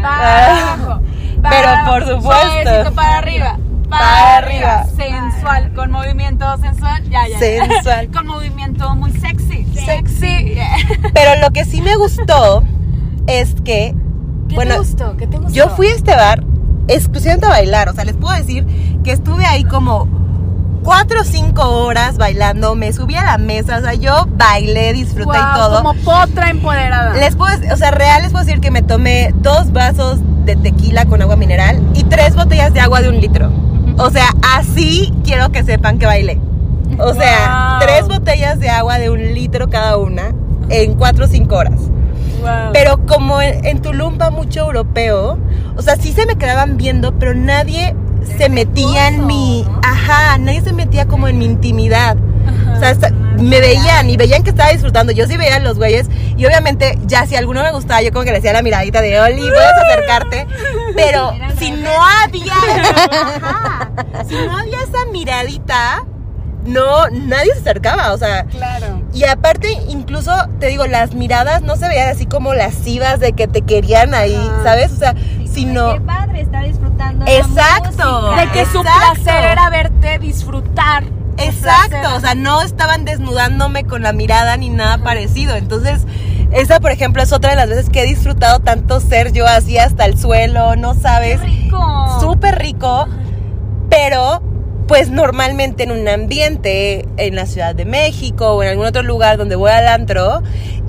Para 0.00 0.72
abajo. 0.72 1.00
Pero 1.42 1.42
para 1.42 1.84
por 1.84 2.06
supuesto. 2.06 2.46
suavecito 2.62 2.94
para 2.94 3.18
arriba. 3.18 3.58
Para, 3.90 4.02
Para 4.04 4.36
arriba. 4.38 4.84
Sensual. 4.96 5.72
Con 5.74 5.90
movimiento 5.90 6.56
sensual. 6.58 7.02
Ya, 7.10 7.26
ya. 7.28 7.32
ya. 7.32 7.38
Sensual. 7.38 8.08
Con 8.14 8.26
movimiento 8.28 8.94
muy 8.96 9.12
sexy. 9.84 10.56
Pero 11.14 11.40
lo 11.40 11.50
que 11.50 11.64
sí 11.64 11.80
me 11.80 11.96
gustó 11.96 12.62
es 13.26 13.54
que 13.64 13.94
¿Qué 14.48 14.54
bueno, 14.54 14.72
te 14.72 14.78
gustó? 14.78 15.16
¿Qué 15.16 15.26
te 15.26 15.38
gustó? 15.38 15.52
Yo 15.52 15.68
fui 15.70 15.86
a 15.88 15.94
este 15.94 16.14
bar 16.14 16.44
exclusivamente 16.88 17.46
a 17.46 17.50
bailar, 17.50 17.88
o 17.88 17.94
sea, 17.94 18.04
les 18.04 18.16
puedo 18.16 18.36
decir 18.36 18.66
que 19.02 19.12
estuve 19.12 19.46
ahí 19.46 19.64
como 19.64 20.06
cuatro 20.82 21.22
o 21.22 21.24
cinco 21.24 21.62
horas 21.62 22.18
bailando, 22.18 22.74
me 22.74 22.92
subí 22.92 23.14
a 23.16 23.24
la 23.24 23.38
mesa, 23.38 23.78
o 23.78 23.80
sea, 23.80 23.94
yo 23.94 24.26
bailé, 24.36 24.92
disfruté 24.92 25.38
y 25.38 25.56
todo. 25.56 25.82
Como 25.82 25.94
potra 26.02 26.50
empoderada. 26.50 27.14
Les 27.14 27.34
puedo, 27.36 27.56
o 27.72 27.76
sea, 27.76 27.90
real 27.90 28.22
les 28.22 28.32
puedo 28.32 28.44
decir 28.44 28.60
que 28.60 28.70
me 28.70 28.82
tomé 28.82 29.32
dos 29.36 29.72
vasos 29.72 30.20
de 30.44 30.56
tequila 30.56 31.06
con 31.06 31.22
agua 31.22 31.36
mineral 31.36 31.82
y 31.94 32.04
tres 32.04 32.36
botellas 32.36 32.74
de 32.74 32.80
agua 32.80 33.00
de 33.00 33.08
un 33.08 33.20
litro. 33.20 33.50
O 33.96 34.10
sea, 34.10 34.28
así 34.54 35.12
quiero 35.24 35.50
que 35.50 35.64
sepan 35.64 35.98
que 35.98 36.06
bailé. 36.06 36.38
O 36.98 37.14
sea, 37.14 37.76
Wow. 37.78 37.86
tres 37.88 38.08
botellas 38.08 38.58
de 38.60 38.68
agua 38.70 38.98
de 38.98 39.10
un 39.10 39.34
litro 39.34 39.68
cada 39.68 39.96
una 39.96 40.32
en 40.68 40.94
cuatro 40.94 41.24
o 41.24 41.28
cinco 41.28 41.56
horas. 41.56 41.80
Pero 42.74 43.04
como 43.06 43.40
en, 43.40 43.64
en 43.64 43.80
Tulum 43.80 44.18
va 44.20 44.30
mucho 44.30 44.60
europeo, 44.60 45.38
o 45.76 45.82
sea, 45.82 45.96
sí 45.96 46.12
se 46.12 46.26
me 46.26 46.36
quedaban 46.36 46.76
viendo, 46.76 47.18
pero 47.18 47.34
nadie 47.34 47.96
se 48.36 48.48
metía 48.50 49.08
en 49.08 49.26
mi, 49.26 49.66
ajá, 49.82 50.36
nadie 50.38 50.60
se 50.60 50.72
metía 50.74 51.06
como 51.06 51.26
en 51.28 51.38
mi 51.38 51.46
intimidad. 51.46 52.16
O 52.76 52.78
sea, 52.78 52.90
hasta- 52.90 53.10
me 53.10 53.60
veían 53.60 54.08
y 54.10 54.16
veían 54.18 54.42
que 54.42 54.50
estaba 54.50 54.70
disfrutando. 54.70 55.10
Yo 55.12 55.26
sí 55.26 55.36
veía 55.38 55.56
a 55.56 55.58
los 55.58 55.76
güeyes 55.78 56.06
y 56.36 56.44
obviamente 56.44 56.98
ya 57.06 57.26
si 57.26 57.34
alguno 57.34 57.62
me 57.62 57.72
gustaba, 57.72 58.00
yo 58.02 58.12
como 58.12 58.24
que 58.24 58.30
le 58.30 58.38
hacía 58.38 58.52
la 58.52 58.62
miradita 58.62 59.00
de 59.00 59.18
Oli, 59.20 59.40
puedes 59.40 59.72
acercarte. 59.90 60.46
Pero 60.94 61.32
si 61.58 61.70
no 61.72 61.90
había, 62.22 62.52
ajá, 63.42 63.90
si 64.28 64.34
no 64.34 64.56
había 64.58 64.78
esa 64.82 65.04
miradita, 65.10 66.04
no, 66.64 67.08
nadie 67.10 67.52
se 67.54 67.60
acercaba. 67.60 68.12
O 68.12 68.18
sea, 68.18 68.44
Claro. 68.44 69.02
y 69.12 69.24
aparte, 69.24 69.68
incluso, 69.88 70.32
te 70.60 70.66
digo, 70.66 70.86
las 70.86 71.14
miradas 71.14 71.62
no 71.62 71.76
se 71.76 71.88
veían 71.88 72.08
así 72.10 72.26
como 72.26 72.54
lascivas 72.54 73.20
de 73.20 73.32
que 73.32 73.46
te 73.48 73.62
querían 73.62 74.14
ahí. 74.14 74.38
¿sabes? 74.62 74.92
O 74.92 74.96
sea, 74.96 75.14
sino... 75.50 75.94
Qué 75.94 76.00
padre 76.00 76.40
está 76.40 76.60
disfrutando. 76.62 77.24
Exacto. 77.26 78.34
De 78.36 78.48
que 78.50 78.66
su 78.66 78.82
placer 78.82 79.44
era 79.44 79.70
verte 79.70 80.18
disfrutar. 80.18 81.04
Exacto, 81.36 81.88
placer. 82.00 82.16
o 82.16 82.20
sea, 82.20 82.34
no 82.34 82.62
estaban 82.62 83.04
desnudándome 83.04 83.84
con 83.84 84.02
la 84.02 84.12
mirada 84.12 84.56
ni 84.56 84.70
nada 84.70 84.98
parecido. 84.98 85.56
Entonces, 85.56 86.02
esa, 86.52 86.78
por 86.80 86.92
ejemplo, 86.92 87.22
es 87.22 87.32
otra 87.32 87.50
de 87.50 87.56
las 87.56 87.68
veces 87.68 87.90
que 87.90 88.02
he 88.02 88.06
disfrutado 88.06 88.60
tanto 88.60 89.00
ser 89.00 89.32
yo 89.32 89.44
así 89.46 89.76
hasta 89.78 90.04
el 90.04 90.16
suelo, 90.18 90.76
no 90.76 90.94
Qué 90.94 91.00
sabes, 91.00 91.40
rico. 91.40 92.18
súper 92.20 92.58
rico, 92.60 93.08
pero 93.90 94.40
pues 94.86 95.10
normalmente 95.10 95.84
en 95.84 95.92
un 95.92 96.06
ambiente 96.08 97.06
en 97.16 97.34
la 97.34 97.46
Ciudad 97.46 97.74
de 97.74 97.84
México 97.84 98.52
o 98.52 98.62
en 98.62 98.70
algún 98.70 98.86
otro 98.86 99.02
lugar 99.02 99.38
donde 99.38 99.56
voy 99.56 99.70
al 99.70 99.88
antro 99.88 100.42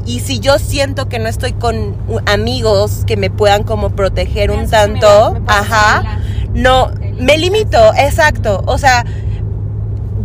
y 0.05 0.19
si 0.19 0.39
yo 0.39 0.59
siento 0.59 1.09
que 1.09 1.17
no 1.19 1.27
estoy 1.27 1.53
con 1.53 1.95
amigos 2.25 3.03
que 3.07 3.17
me 3.17 3.29
puedan 3.29 3.63
como 3.63 3.91
proteger 3.91 4.51
un 4.51 4.69
tanto, 4.69 5.33
me 5.33 5.39
ajá, 5.47 6.19
no, 6.53 6.91
me 7.19 7.37
limito, 7.37 7.91
exacto, 7.95 8.61
o 8.67 8.77
sea, 8.77 9.03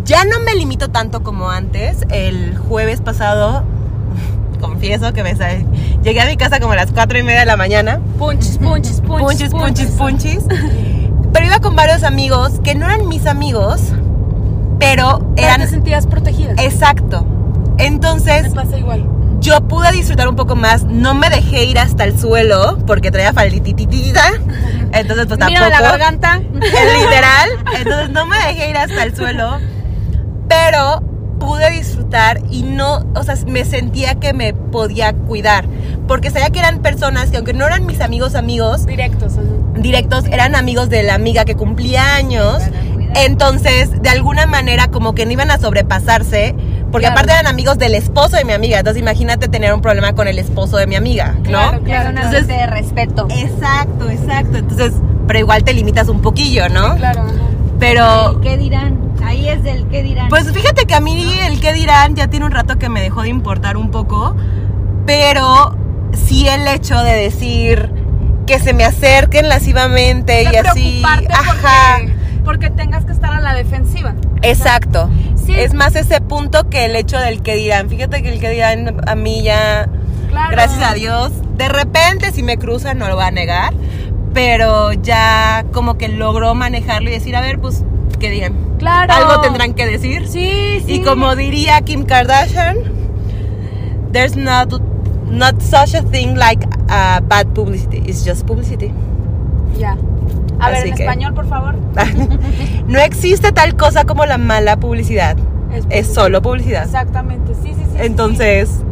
ya 0.04 0.24
no 0.24 0.40
me 0.40 0.54
limito 0.54 0.88
tanto 0.90 1.22
como 1.22 1.50
antes. 1.50 1.98
El 2.10 2.56
jueves 2.58 3.00
pasado, 3.00 3.64
confieso 4.60 5.12
que 5.12 5.22
me 5.22 5.34
llegué 6.02 6.20
a 6.20 6.26
mi 6.26 6.36
casa 6.36 6.60
como 6.60 6.72
a 6.72 6.76
las 6.76 6.92
cuatro 6.92 7.18
y 7.18 7.22
media 7.22 7.40
de 7.40 7.46
la 7.46 7.56
mañana. 7.56 8.00
Punchis, 8.18 8.58
punchis, 8.58 9.00
punchis, 9.00 9.50
Punchis, 9.50 9.50
punchis, 9.50 9.90
punchis. 9.90 10.44
Pero 10.48 10.89
iba 11.50 11.60
con 11.60 11.74
varios 11.76 12.02
amigos 12.04 12.60
que 12.64 12.74
no 12.74 12.86
eran 12.86 13.08
mis 13.08 13.26
amigos, 13.26 13.80
pero 14.78 15.18
Pero 15.18 15.32
eran... 15.36 15.60
te 15.60 15.66
sentías 15.68 16.06
protegida. 16.06 16.54
Exacto. 16.58 17.26
Entonces, 17.78 18.42
Me 18.44 18.50
pasa 18.62 18.78
igual. 18.78 19.06
yo 19.40 19.60
pude 19.62 19.90
disfrutar 19.92 20.28
un 20.28 20.36
poco 20.36 20.54
más. 20.56 20.84
No 20.84 21.14
me 21.14 21.28
dejé 21.30 21.64
ir 21.64 21.78
hasta 21.78 22.04
el 22.04 22.18
suelo 22.18 22.78
porque 22.86 23.10
traía 23.10 23.32
faldititita. 23.32 24.22
Entonces, 24.92 25.26
pues 25.26 25.38
Mira 25.46 25.60
tampoco. 25.60 25.70
la 25.70 25.80
garganta. 25.90 26.40
Es 26.62 27.02
literal. 27.02 27.50
Entonces 27.78 28.10
no 28.10 28.26
me 28.26 28.36
dejé 28.46 28.70
ir 28.70 28.76
hasta 28.76 29.02
el 29.02 29.14
suelo. 29.16 29.58
Pero 30.48 31.02
pude 31.38 31.70
disfrutar 31.70 32.40
y 32.50 32.62
no, 32.62 33.06
o 33.14 33.22
sea, 33.22 33.34
me 33.46 33.64
sentía 33.64 34.16
que 34.16 34.32
me 34.34 34.52
podía 34.52 35.12
cuidar. 35.14 35.64
Porque 36.08 36.30
sabía 36.30 36.50
que 36.50 36.58
eran 36.58 36.80
personas 36.80 37.30
que 37.30 37.36
aunque 37.36 37.52
no 37.52 37.66
eran 37.66 37.86
mis 37.86 38.00
amigos 38.00 38.34
amigos, 38.34 38.86
Directos. 38.86 39.34
ajá. 39.34 39.42
directos, 39.80 40.24
eran 40.26 40.54
amigos 40.56 40.88
de 40.90 41.02
la 41.04 41.14
amiga 41.14 41.44
que 41.44 41.54
cumplía 41.54 42.16
años. 42.16 42.62
Entonces, 43.14 43.90
de 44.02 44.08
alguna 44.08 44.46
manera, 44.46 44.88
como 44.88 45.14
que 45.14 45.26
no 45.26 45.32
iban 45.32 45.50
a 45.50 45.58
sobrepasarse 45.58 46.54
Porque 46.92 47.06
Claro. 47.06 47.20
aparte 47.20 47.32
eran 47.34 47.46
amigos 47.46 47.78
del 47.78 47.94
esposo 47.94 48.36
de 48.36 48.44
mi 48.44 48.52
amiga. 48.52 48.78
Entonces 48.80 49.00
imagínate 49.00 49.46
tener 49.46 49.72
un 49.72 49.80
problema 49.80 50.12
con 50.14 50.26
el 50.26 50.40
esposo 50.40 50.76
de 50.76 50.88
mi 50.88 50.96
amiga, 50.96 51.36
¿no? 51.38 51.42
Claro, 51.44 51.76
Es 51.86 52.10
una 52.10 52.22
Entonces- 52.22 52.48
de 52.48 52.66
respeto. 52.66 53.28
Exacto, 53.30 54.10
exacto. 54.10 54.58
Entonces, 54.58 54.92
pero 55.28 55.38
igual 55.38 55.62
te 55.62 55.72
limitas 55.72 56.08
un 56.08 56.20
poquillo, 56.20 56.68
¿no? 56.68 56.96
Claro. 56.96 57.20
ajá. 57.22 57.32
Pero 57.78 58.40
¿Qué 58.42 58.56
dirán? 58.58 58.98
Ahí 59.24 59.48
es 59.48 59.62
del 59.62 59.86
qué 59.86 60.02
dirán. 60.02 60.28
Pues 60.30 60.50
fíjate 60.50 60.84
que 60.86 60.94
a 60.94 61.00
mí 61.00 61.32
el 61.46 61.60
que 61.60 61.72
dirán 61.72 62.16
ya 62.16 62.26
tiene 62.26 62.44
un 62.46 62.50
rato 62.50 62.76
que 62.76 62.88
me 62.88 63.00
dejó 63.00 63.22
de 63.22 63.28
importar 63.28 63.76
un 63.76 63.92
poco, 63.92 64.34
pero 65.06 65.76
sí 66.12 66.48
el 66.48 66.66
hecho 66.68 66.98
de 67.02 67.12
decir 67.12 67.90
que 68.46 68.58
se 68.58 68.72
me 68.72 68.84
acerquen 68.84 69.48
lascivamente 69.48 70.42
y 70.42 70.56
así, 70.56 71.02
ajá, 71.04 71.98
porque, 72.00 72.42
porque 72.44 72.70
tengas 72.70 73.04
que 73.04 73.12
estar 73.12 73.32
a 73.32 73.40
la 73.40 73.54
defensiva. 73.54 74.14
exacto. 74.42 75.08
Sí. 75.46 75.54
Es 75.58 75.72
más 75.74 75.94
ese 75.96 76.20
punto 76.20 76.68
que 76.68 76.84
el 76.84 76.94
hecho 76.96 77.18
del 77.18 77.42
que 77.42 77.56
dirán. 77.56 77.88
Fíjate 77.88 78.22
que 78.22 78.32
el 78.32 78.40
que 78.40 78.50
dirán 78.50 79.00
a 79.08 79.14
mí 79.14 79.42
ya, 79.42 79.88
Claro. 80.28 80.50
gracias 80.52 80.82
a 80.88 80.94
Dios, 80.94 81.32
de 81.56 81.68
repente 81.68 82.30
si 82.32 82.42
me 82.42 82.56
cruzan 82.56 82.98
no 82.98 83.08
lo 83.08 83.16
voy 83.16 83.24
a 83.24 83.30
negar, 83.32 83.72
pero 84.32 84.92
ya 84.92 85.64
como 85.72 85.96
que 85.98 86.08
logró 86.08 86.54
manejarlo 86.54 87.08
y 87.10 87.12
decir, 87.14 87.34
a 87.36 87.40
ver, 87.40 87.58
pues 87.60 87.82
que 88.20 88.30
digan. 88.30 88.54
Claro. 88.78 89.12
Algo 89.12 89.40
tendrán 89.40 89.74
que 89.74 89.86
decir. 89.86 90.28
Sí, 90.28 90.82
sí. 90.86 90.94
Y 90.94 91.02
como 91.02 91.34
diría 91.36 91.80
Kim 91.82 92.04
Kardashian, 92.04 92.76
there's 94.12 94.36
not, 94.36 94.72
not 95.30 95.60
such 95.62 95.94
a 95.94 96.02
thing 96.02 96.34
like 96.36 96.64
uh, 96.88 97.20
bad 97.22 97.54
publicity. 97.54 97.98
It's 98.06 98.24
just 98.24 98.46
publicity. 98.46 98.92
Ya. 99.78 99.96
A 100.58 100.70
ver, 100.70 100.86
en 100.88 100.94
que- 100.94 101.04
español, 101.04 101.34
por 101.34 101.46
favor. 101.46 101.74
no 102.86 102.98
existe 102.98 103.52
tal 103.52 103.76
cosa 103.76 104.04
como 104.04 104.26
la 104.26 104.38
mala 104.38 104.76
publicidad. 104.76 105.36
Es 105.88 106.08
solo 106.12 106.42
publicidad. 106.42 106.84
Exactamente, 106.84 107.54
sí, 107.54 107.68
sí, 107.74 107.82
sí. 107.92 107.96
Entonces, 107.98 108.68
sí. 108.68 108.84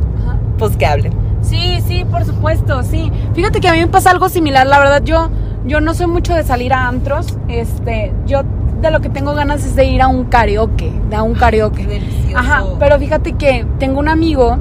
Pues 0.58 0.76
que 0.76 0.86
hablen. 0.86 1.12
Sí, 1.42 1.80
sí, 1.86 2.04
por 2.04 2.24
supuesto, 2.24 2.82
sí. 2.84 3.10
Fíjate 3.34 3.60
que 3.60 3.68
a 3.68 3.72
mí 3.72 3.80
me 3.80 3.88
pasa 3.88 4.10
algo 4.10 4.28
similar, 4.28 4.66
la 4.66 4.78
verdad, 4.78 5.02
yo, 5.04 5.28
yo 5.66 5.80
no 5.80 5.94
soy 5.94 6.06
mucho 6.06 6.34
de 6.34 6.44
salir 6.44 6.72
a 6.72 6.86
antros, 6.88 7.36
este, 7.48 8.12
yo 8.26 8.42
de 8.80 8.90
lo 8.92 9.00
que 9.00 9.08
tengo 9.08 9.34
ganas 9.34 9.64
es 9.64 9.74
de 9.74 9.86
ir 9.86 10.00
a 10.02 10.06
un 10.08 10.24
karaoke, 10.26 10.92
de 11.10 11.16
a 11.16 11.22
un 11.22 11.34
karaoke. 11.34 11.84
delicioso. 11.84 12.38
Ajá, 12.38 12.64
pero 12.78 12.98
fíjate 12.98 13.32
que 13.32 13.66
tengo 13.80 13.98
un 13.98 14.08
amigo 14.08 14.56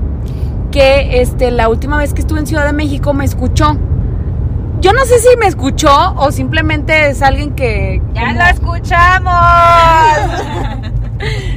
que, 0.72 1.22
este, 1.22 1.52
la 1.52 1.70
última 1.70 1.98
vez 1.98 2.14
que 2.14 2.22
estuve 2.22 2.40
en 2.40 2.48
Ciudad 2.48 2.66
de 2.66 2.74
México 2.74 3.14
me 3.14 3.26
escuchó. 3.26 3.78
Yo 4.80 4.94
no 4.94 5.06
sé 5.06 5.20
si 5.20 5.36
me 5.38 5.48
escuchó 5.48 6.14
o 6.18 6.32
simplemente 6.32 7.10
es 7.10 7.22
alguien 7.22 7.56
que... 7.56 8.02
ya 8.14 8.34
lo 8.34 8.44
escuchamos. 8.46 9.34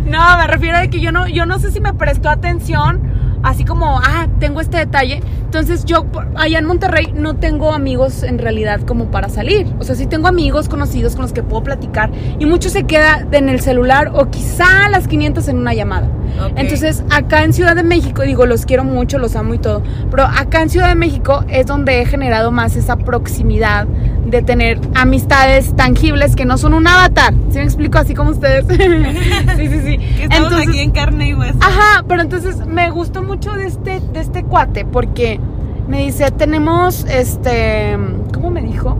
no, 0.07 0.38
me 0.38 0.47
refiero 0.47 0.79
a 0.79 0.87
que 0.87 1.00
yo 1.00 1.12
no, 1.12 1.29
yo 1.29 1.45
no 1.45 1.59
sé 1.59 1.71
si 1.71 1.81
me 1.81 1.93
prestó 1.93 2.31
atención, 2.31 3.02
así 3.43 3.64
como, 3.64 3.99
ah, 3.99 4.26
tengo 4.38 4.61
este 4.61 4.79
detalle. 4.79 5.21
Entonces 5.50 5.85
yo 5.85 6.07
allá 6.37 6.61
en 6.61 6.64
Monterrey 6.64 7.12
no 7.12 7.35
tengo 7.35 7.75
amigos 7.75 8.23
en 8.23 8.38
realidad 8.38 8.83
como 8.83 9.11
para 9.11 9.28
salir. 9.28 9.66
O 9.80 9.83
sea, 9.83 9.97
sí 9.97 10.07
tengo 10.07 10.28
amigos 10.28 10.69
conocidos 10.69 11.16
con 11.16 11.23
los 11.23 11.33
que 11.33 11.42
puedo 11.42 11.64
platicar 11.64 12.12
y 12.38 12.47
mucho 12.47 12.71
se 12.71 12.85
queda 12.85 13.26
en 13.33 13.49
el 13.49 13.59
celular 13.59 14.12
o 14.14 14.30
quizá 14.30 14.88
las 14.90 15.09
500 15.09 15.49
en 15.49 15.59
una 15.59 15.75
llamada. 15.75 16.09
Entonces 16.54 17.02
acá 17.11 17.42
en 17.42 17.52
Ciudad 17.52 17.75
de 17.75 17.83
México, 17.83 18.23
digo, 18.23 18.47
los 18.47 18.64
quiero 18.64 18.85
mucho, 18.85 19.19
los 19.19 19.35
amo 19.35 19.54
y 19.54 19.59
todo, 19.59 19.83
pero 20.09 20.23
acá 20.23 20.62
en 20.62 20.71
Ciudad 20.71 20.88
de 20.88 20.95
México 20.95 21.45
es 21.49 21.66
donde 21.66 22.00
he 22.00 22.07
generado 22.07 22.52
más 22.52 22.76
esa 22.76 22.95
proximidad 22.95 23.88
de 24.31 24.43
tener 24.43 24.81
amistades 24.95 25.75
tangibles 25.77 26.37
que 26.37 26.45
no 26.45 26.57
son 26.59 26.75
un 26.75 26.87
avatar. 26.87 27.35
¿Sí 27.51 27.59
me 27.59 27.65
explico? 27.65 27.99
Así 27.99 28.15
como 28.15 28.31
ustedes. 28.31 28.65
sí, 29.57 29.69
sí, 29.69 29.81
sí. 29.85 29.99
Entonces- 30.31 30.75
en 30.75 30.91
carne 30.93 31.29
y 31.29 31.35
hueso. 31.35 31.59
Ajá, 31.61 32.05
pero 32.09 32.23
entonces 32.23 32.65
me 32.67 32.91
gustó 32.91 33.23
mucho 33.23 33.53
de 33.53 33.67
este, 33.67 34.01
de 34.01 34.21
este 34.21 34.45
cuate 34.45 34.85
porque 34.85 35.41
me 35.89 36.05
dice, 36.05 36.31
tenemos, 36.31 37.05
este, 37.11 37.99
¿cómo 38.33 38.51
me 38.51 38.63
dijo? 38.63 38.97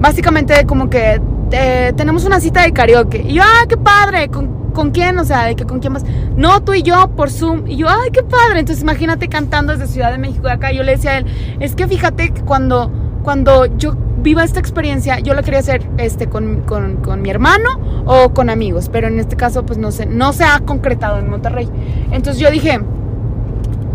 Básicamente 0.00 0.66
como 0.66 0.90
que 0.90 1.20
eh, 1.52 1.92
tenemos 1.96 2.24
una 2.24 2.40
cita 2.40 2.62
de 2.62 2.72
karaoke. 2.72 3.24
Y 3.26 3.34
yo, 3.34 3.42
ah, 3.44 3.64
qué 3.68 3.76
padre, 3.76 4.28
¿con, 4.28 4.72
con 4.72 4.90
quién? 4.90 5.18
O 5.18 5.24
sea, 5.24 5.44
de 5.44 5.54
que 5.56 5.64
con 5.64 5.78
quién 5.80 5.92
más. 5.92 6.04
No, 6.36 6.62
tú 6.62 6.74
y 6.74 6.82
yo 6.82 7.08
por 7.16 7.30
Zoom. 7.30 7.66
Y 7.66 7.76
yo, 7.76 7.88
ay, 7.88 8.10
qué 8.12 8.22
padre. 8.22 8.60
Entonces 8.60 8.82
imagínate 8.82 9.28
cantando 9.28 9.72
desde 9.72 9.86
Ciudad 9.86 10.10
de 10.10 10.18
México 10.18 10.48
de 10.48 10.52
acá. 10.54 10.72
Yo 10.72 10.82
le 10.82 10.92
decía 10.92 11.12
a 11.12 11.18
él, 11.18 11.26
es 11.60 11.74
que 11.74 11.86
fíjate 11.86 12.30
que 12.30 12.42
cuando, 12.42 12.90
cuando 13.22 13.66
yo 13.78 13.96
viva 14.18 14.44
esta 14.44 14.60
experiencia, 14.60 15.18
yo 15.20 15.34
la 15.34 15.42
quería 15.42 15.60
hacer 15.60 15.88
este, 15.98 16.28
con, 16.28 16.62
con, 16.62 16.96
con 16.96 17.22
mi 17.22 17.30
hermano 17.30 17.68
o 18.04 18.30
con 18.32 18.50
amigos. 18.50 18.88
Pero 18.90 19.08
en 19.08 19.18
este 19.20 19.36
caso, 19.36 19.64
pues 19.64 19.78
no 19.78 19.90
sé, 19.92 20.06
no 20.06 20.32
se 20.32 20.44
ha 20.44 20.60
concretado 20.60 21.18
en 21.18 21.28
Monterrey. 21.28 21.68
Entonces 22.10 22.38
yo 22.40 22.50
dije, 22.50 22.80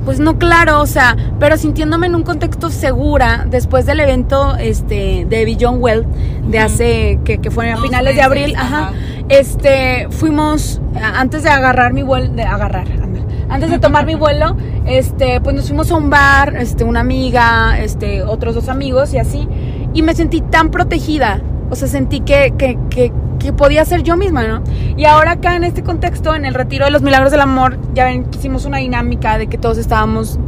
pues 0.05 0.19
no, 0.19 0.39
claro, 0.39 0.81
o 0.81 0.87
sea, 0.87 1.15
pero 1.39 1.57
sintiéndome 1.57 2.07
en 2.07 2.15
un 2.15 2.23
contexto 2.23 2.69
segura 2.69 3.45
después 3.49 3.85
del 3.85 3.99
evento 3.99 4.55
este 4.57 5.25
de 5.29 5.45
Beyond 5.45 5.81
Well 5.81 6.05
de 6.47 6.59
hace 6.59 7.19
que, 7.23 7.37
que 7.37 7.51
fue 7.51 7.71
a 7.71 7.77
finales 7.77 8.15
de 8.15 8.21
abril, 8.21 8.55
ajá. 8.57 8.93
Este, 9.29 10.07
fuimos 10.09 10.81
antes 11.15 11.43
de 11.43 11.49
agarrar 11.49 11.93
mi 11.93 12.01
vuelo, 12.01 12.29
de 12.33 12.43
agarrar, 12.43 12.87
anda, 12.91 13.21
antes 13.49 13.69
de 13.69 13.79
tomar 13.79 14.05
mi 14.05 14.15
vuelo, 14.15 14.57
este, 14.85 15.39
pues 15.39 15.55
nos 15.55 15.67
fuimos 15.67 15.91
a 15.91 15.95
un 15.95 16.09
bar, 16.09 16.55
este, 16.57 16.83
una 16.83 17.01
amiga, 17.01 17.79
este, 17.79 18.23
otros 18.23 18.55
dos 18.55 18.69
amigos 18.69 19.13
y 19.13 19.19
así, 19.19 19.47
y 19.93 20.01
me 20.01 20.15
sentí 20.15 20.41
tan 20.41 20.71
protegida, 20.71 21.41
o 21.69 21.75
sea, 21.75 21.87
sentí 21.87 22.21
que, 22.21 22.53
que, 22.57 22.77
que, 22.89 23.11
que 23.39 23.53
podía 23.53 23.83
ser 23.85 24.03
yo 24.03 24.17
misma, 24.17 24.43
¿no? 24.43 24.61
Y 24.97 25.05
ahora 25.05 25.31
acá 25.31 25.55
en 25.55 25.63
este 25.63 25.83
contexto, 25.83 26.35
en 26.35 26.45
el 26.45 26.53
retiro 26.53 26.85
de 26.85 26.91
los 26.91 27.01
milagros 27.01 27.31
del 27.31 27.41
amor, 27.41 27.77
ya 27.93 28.05
ven 28.05 28.27
hicimos 28.33 28.65
una 28.65 28.77
dinámica 28.77 29.37
de 29.37 29.47
que 29.47 29.57
todos 29.57 29.77
estábamos 29.77 30.39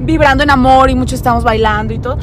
vibrando 0.00 0.42
en 0.42 0.50
amor 0.50 0.90
y 0.90 0.94
muchos 0.94 1.14
estábamos 1.14 1.44
bailando 1.44 1.94
y 1.94 1.98
todo. 1.98 2.18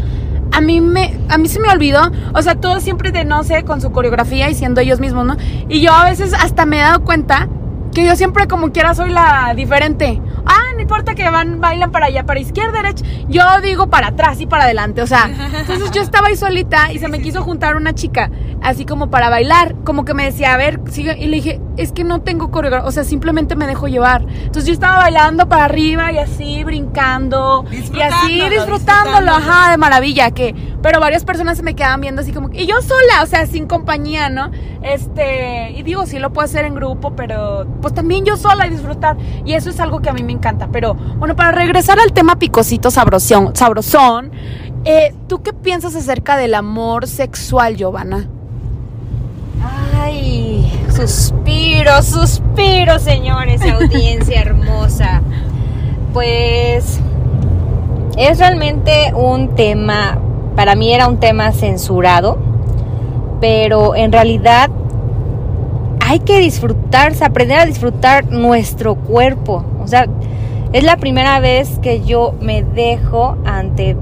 A 0.52 0.62
mí 0.62 0.82
me 0.82 1.16
a 1.30 1.38
mí 1.38 1.48
se 1.48 1.60
me 1.60 1.70
olvidó, 1.70 2.12
o 2.34 2.42
sea, 2.42 2.56
todos 2.56 2.84
siempre 2.84 3.12
de 3.12 3.24
no 3.24 3.44
sé 3.44 3.64
con 3.64 3.82
su 3.82 3.92
coreografía 3.92 4.50
y 4.50 4.56
siendo 4.56 4.82
ellos 4.82 5.00
mismos, 5.00 5.26
¿no? 5.26 5.38
Y 5.70 5.82
yo 5.82 5.94
a 5.94 6.06
veces 6.10 6.34
hasta 6.34 6.66
me 6.66 6.78
he 6.78 6.82
dado 6.82 7.04
cuenta 7.04 7.48
que 7.94 8.06
yo 8.06 8.16
siempre 8.16 8.48
como 8.48 8.72
quiera 8.72 8.94
soy 8.94 9.12
la 9.12 9.54
diferente. 9.56 10.22
Ah, 10.46 10.74
no 10.76 10.82
importa 10.82 11.16
que 11.16 11.30
van 11.30 11.60
bailan 11.62 11.92
para 11.92 12.08
allá, 12.08 12.26
para 12.26 12.40
izquierda, 12.40 12.82
derecha. 12.82 13.06
Yo 13.28 13.44
digo 13.62 13.90
para 13.90 14.08
atrás 14.08 14.40
y 14.42 14.46
para 14.46 14.64
adelante, 14.64 15.02
o 15.02 15.08
sea, 15.08 15.30
entonces 15.60 15.92
yo 15.92 16.02
estaba 16.02 16.28
ahí 16.28 16.36
solita 16.36 16.92
y 16.92 17.00
se 17.00 17.08
me 17.08 17.22
quiso 17.22 17.44
juntar 17.44 17.76
una 17.76 17.94
chica, 17.94 18.32
así 18.62 18.86
como 18.86 19.10
para 19.10 19.30
bailar, 19.30 19.76
como 19.84 20.06
que 20.06 20.14
me 20.14 20.26
decía, 20.26 20.54
a 20.54 20.58
ver, 20.58 20.80
sigue 20.90 21.18
y 21.18 21.28
le 21.28 21.36
dije, 21.38 21.62
es 21.78 21.92
que 21.92 22.04
no 22.04 22.22
tengo 22.22 22.52
coreografía, 22.52 22.88
o 22.88 22.92
sea, 22.92 23.04
simplemente 23.04 23.56
me 23.56 23.68
dejo 23.68 23.88
llevar. 23.88 24.26
Entonces 24.28 24.66
yo 24.66 24.74
estaba 24.74 24.98
bailando 24.98 25.48
para 25.48 25.66
arriba 25.66 26.12
y 26.12 26.18
así 26.18 26.64
brincando 26.64 27.66
y 27.72 27.76
así 27.78 27.80
Disfrutándolo, 27.82 28.50
disfrutándolo, 28.50 28.56
disfrutándolo. 28.56 29.32
ajá, 29.32 29.72
de 29.72 29.78
maravilla, 29.78 30.32
que 30.32 30.56
pero 30.82 31.00
varias 31.00 31.24
personas 31.26 31.58
se 31.58 31.64
me 31.64 31.76
quedaban 31.76 32.02
viendo 32.02 32.22
así 32.22 32.32
como 32.32 32.50
y 32.54 32.66
yo 32.66 32.82
sola, 32.82 33.24
o 33.24 33.26
sea, 33.26 33.46
sin 33.46 33.68
compañía, 33.68 34.30
¿no? 34.30 34.52
Este, 34.82 35.72
y 35.72 35.84
digo, 35.84 36.06
sí 36.06 36.20
lo 36.20 36.32
puedo 36.32 36.46
hacer 36.46 36.66
en 36.66 36.76
grupo, 36.76 37.16
pero 37.16 37.66
pues 37.82 37.94
también 37.94 38.26
yo 38.26 38.38
sola 38.38 38.68
y 38.68 38.70
disfrutar 38.70 39.18
y 39.46 39.54
eso 39.54 39.70
es 39.70 39.80
algo 39.80 40.02
que 40.02 40.10
a 40.10 40.14
mí 40.14 40.24
me 40.24 40.34
encanta, 40.34 40.70
pero 40.72 40.94
bueno, 40.94 41.36
para 41.36 41.52
regresar 41.52 42.00
al 42.00 42.14
tema 42.14 42.38
picosito 42.38 42.92
sabrosón, 42.92 43.56
sabrosón, 43.56 44.32
eh, 44.86 45.14
¿tú 45.28 45.42
qué 45.42 45.54
piensas 45.54 45.96
acerca 45.96 46.38
del 46.38 46.54
amor 46.54 47.08
sexual, 47.08 47.76
Giovanna? 47.76 48.28
Ay, 50.02 50.72
suspiro, 50.96 52.02
suspiro, 52.02 52.98
señores, 53.00 53.62
audiencia 53.62 54.42
hermosa. 54.42 55.22
Pues 56.14 57.00
es 58.18 58.40
realmente 58.40 59.14
un 59.14 59.56
tema, 59.56 60.18
para 60.56 60.76
mí 60.76 60.94
era 60.94 61.08
un 61.08 61.18
tema 61.18 61.52
censurado, 61.52 62.38
pero 63.40 63.96
en 63.96 64.12
realidad 64.12 64.70
hay 66.06 66.20
que 66.20 66.40
disfrutarse, 66.40 67.24
aprender 67.24 67.60
a 67.60 67.66
disfrutar 67.66 68.32
nuestro 68.32 68.96
cuerpo. 68.96 69.64
O 69.84 69.88
sea, 69.88 70.08
es 70.74 70.84
la 70.84 70.98
primera 70.98 71.40
vez 71.40 71.80
que 71.82 72.02
yo 72.04 72.34
me 72.42 72.64
dejo 72.64 73.38
ante 73.46 73.96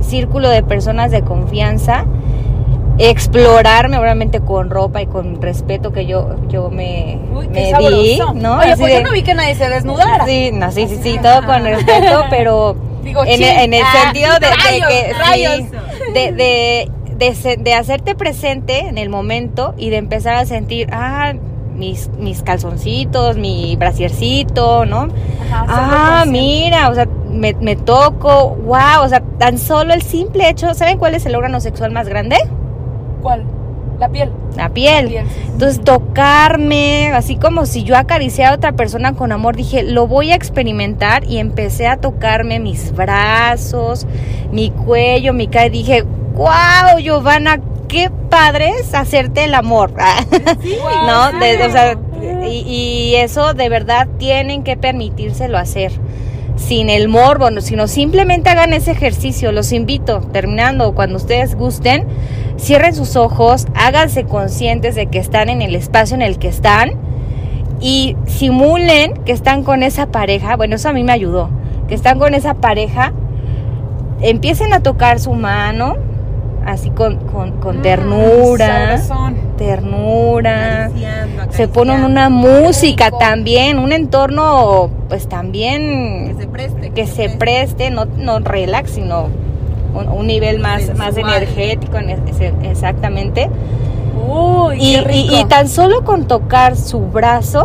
círculo 0.00 0.48
de 0.50 0.62
personas 0.62 1.10
de 1.10 1.22
confianza 1.22 2.04
explorarme 2.98 3.98
obviamente 3.98 4.40
con 4.40 4.70
ropa 4.70 5.02
y 5.02 5.06
con 5.06 5.40
respeto 5.42 5.92
que 5.92 6.06
yo 6.06 6.36
yo 6.48 6.70
me, 6.70 7.18
me 7.50 7.72
di, 7.72 8.18
¿no? 8.36 8.58
Oye, 8.58 8.72
Así 8.72 8.80
pues 8.82 8.92
de- 8.92 8.98
yo 8.98 9.02
no 9.02 9.12
vi 9.12 9.22
que 9.22 9.34
nadie 9.34 9.54
se 9.56 9.68
desnudara. 9.68 10.24
Sí, 10.24 10.50
no, 10.52 10.70
sí, 10.70 10.86
sí, 10.86 10.98
sí, 11.02 11.18
todo 11.20 11.44
con 11.44 11.64
respeto, 11.64 12.24
pero 12.30 12.76
Digo, 13.04 13.22
en, 13.24 13.42
el- 13.42 13.58
en 13.60 13.74
el 13.74 13.82
Ah, 13.84 14.02
sentido 14.04 14.32
de, 14.34 14.40
de 14.40 15.12
rayos, 15.14 15.70
que 15.70 15.74
sí, 16.06 16.12
de, 16.12 16.32
de, 16.32 16.90
de 17.16 17.56
de 17.58 17.74
hacerte 17.74 18.14
presente 18.14 18.80
en 18.86 18.98
el 18.98 19.08
momento 19.08 19.74
y 19.78 19.90
de 19.90 19.96
empezar 19.98 20.34
a 20.34 20.44
sentir, 20.46 20.88
ah, 20.92 21.32
mis, 21.76 22.08
mis 22.18 22.42
calzoncitos, 22.42 23.36
mi 23.36 23.76
brasiercito, 23.76 24.84
¿no? 24.86 25.08
Ajá, 25.52 25.66
Ah, 25.68 26.24
mira, 26.26 26.88
o 26.88 26.94
sea, 26.94 27.06
me, 27.30 27.52
me 27.54 27.76
toco, 27.76 28.50
wow, 28.50 29.02
o 29.04 29.08
sea, 29.08 29.20
tan 29.38 29.58
solo 29.58 29.92
el 29.94 30.02
simple 30.02 30.48
hecho, 30.48 30.72
¿saben 30.74 30.98
cuál 30.98 31.14
es 31.14 31.26
el 31.26 31.34
órgano 31.34 31.60
sexual 31.60 31.90
más 31.90 32.08
grande? 32.08 32.36
¿Cuál? 33.22 33.44
La 33.98 34.08
piel. 34.08 34.30
la 34.56 34.68
piel. 34.70 35.08
La 35.10 35.18
piel, 35.18 35.28
sí, 35.28 35.34
sí. 35.34 35.48
Entonces 35.52 35.84
tocarme, 35.84 37.08
así 37.12 37.36
como 37.36 37.66
si 37.66 37.84
yo 37.84 37.96
acariciara 37.96 38.52
a 38.52 38.56
otra 38.56 38.72
persona 38.72 39.14
con 39.14 39.32
amor, 39.32 39.56
dije, 39.56 39.82
lo 39.82 40.06
voy 40.06 40.30
a 40.32 40.34
experimentar 40.34 41.24
y 41.24 41.38
empecé 41.38 41.86
a 41.86 41.96
tocarme 41.96 42.58
mis 42.60 42.92
brazos, 42.94 44.06
mi 44.52 44.70
cuello, 44.70 45.32
mi 45.32 45.48
cara. 45.48 45.66
y 45.66 45.70
Dije, 45.70 46.02
wow, 46.34 46.98
Giovanna, 47.00 47.60
qué 47.88 48.10
padre 48.30 48.70
es 48.80 48.94
hacerte 48.94 49.44
el 49.44 49.54
amor. 49.54 49.92
¿No? 51.06 51.32
De- 51.38 51.64
o 51.66 51.70
sea, 51.70 51.96
y, 52.48 52.58
y 52.66 53.14
eso 53.16 53.54
de 53.54 53.68
verdad 53.68 54.08
tienen 54.18 54.62
que 54.64 54.76
permitírselo 54.76 55.58
hacer. 55.58 55.92
Sin 56.56 56.88
el 56.88 57.08
morbo, 57.08 57.50
no, 57.50 57.60
sino 57.60 57.88
simplemente 57.88 58.50
hagan 58.50 58.72
ese 58.72 58.92
ejercicio. 58.92 59.52
Los 59.52 59.72
invito, 59.72 60.20
terminando, 60.20 60.94
cuando 60.94 61.16
ustedes 61.16 61.54
gusten, 61.56 62.06
cierren 62.58 62.94
sus 62.94 63.16
ojos, 63.16 63.66
háganse 63.74 64.24
conscientes 64.24 64.94
de 64.94 65.06
que 65.06 65.18
están 65.18 65.48
en 65.48 65.62
el 65.62 65.74
espacio 65.74 66.14
en 66.14 66.22
el 66.22 66.38
que 66.38 66.48
están 66.48 66.92
y 67.80 68.16
simulen 68.26 69.14
que 69.24 69.32
están 69.32 69.64
con 69.64 69.82
esa 69.82 70.06
pareja. 70.06 70.56
Bueno, 70.56 70.76
eso 70.76 70.88
a 70.88 70.92
mí 70.92 71.04
me 71.04 71.12
ayudó. 71.12 71.50
Que 71.88 71.94
están 71.94 72.18
con 72.18 72.34
esa 72.34 72.54
pareja, 72.54 73.12
empiecen 74.20 74.72
a 74.72 74.80
tocar 74.80 75.20
su 75.20 75.34
mano, 75.34 75.96
así 76.66 76.90
con, 76.90 77.16
con, 77.28 77.52
con 77.60 77.78
Mm, 77.78 77.82
ternura, 77.82 78.98
sabrosón. 78.98 79.36
ternura. 79.56 80.84
Acariciando, 80.86 81.42
Se 81.52 81.68
ponen 81.68 82.04
una 82.04 82.28
música 82.28 83.10
también, 83.10 83.78
un 83.78 83.92
entorno 83.92 84.90
pues 85.08 85.28
también 85.28 86.28
Que 86.28 86.42
se 86.42 86.46
preste. 86.48 86.90
que 86.90 87.06
se 87.06 87.28
preste, 87.30 87.90
no, 87.90 88.04
no 88.06 88.38
relax, 88.40 88.90
sino 88.92 89.28
un, 89.94 90.08
un 90.08 90.26
nivel 90.26 90.58
más, 90.58 90.94
más 90.96 91.16
energético, 91.16 91.98
exactamente. 92.62 93.48
Uy, 94.28 94.76
Y, 94.80 94.94
qué 94.96 95.00
rico. 95.02 95.34
y- 95.34 95.40
y 95.40 95.44
tan 95.44 95.68
solo 95.68 96.04
con 96.04 96.26
tocar 96.26 96.76
su 96.76 97.00
brazo, 97.00 97.64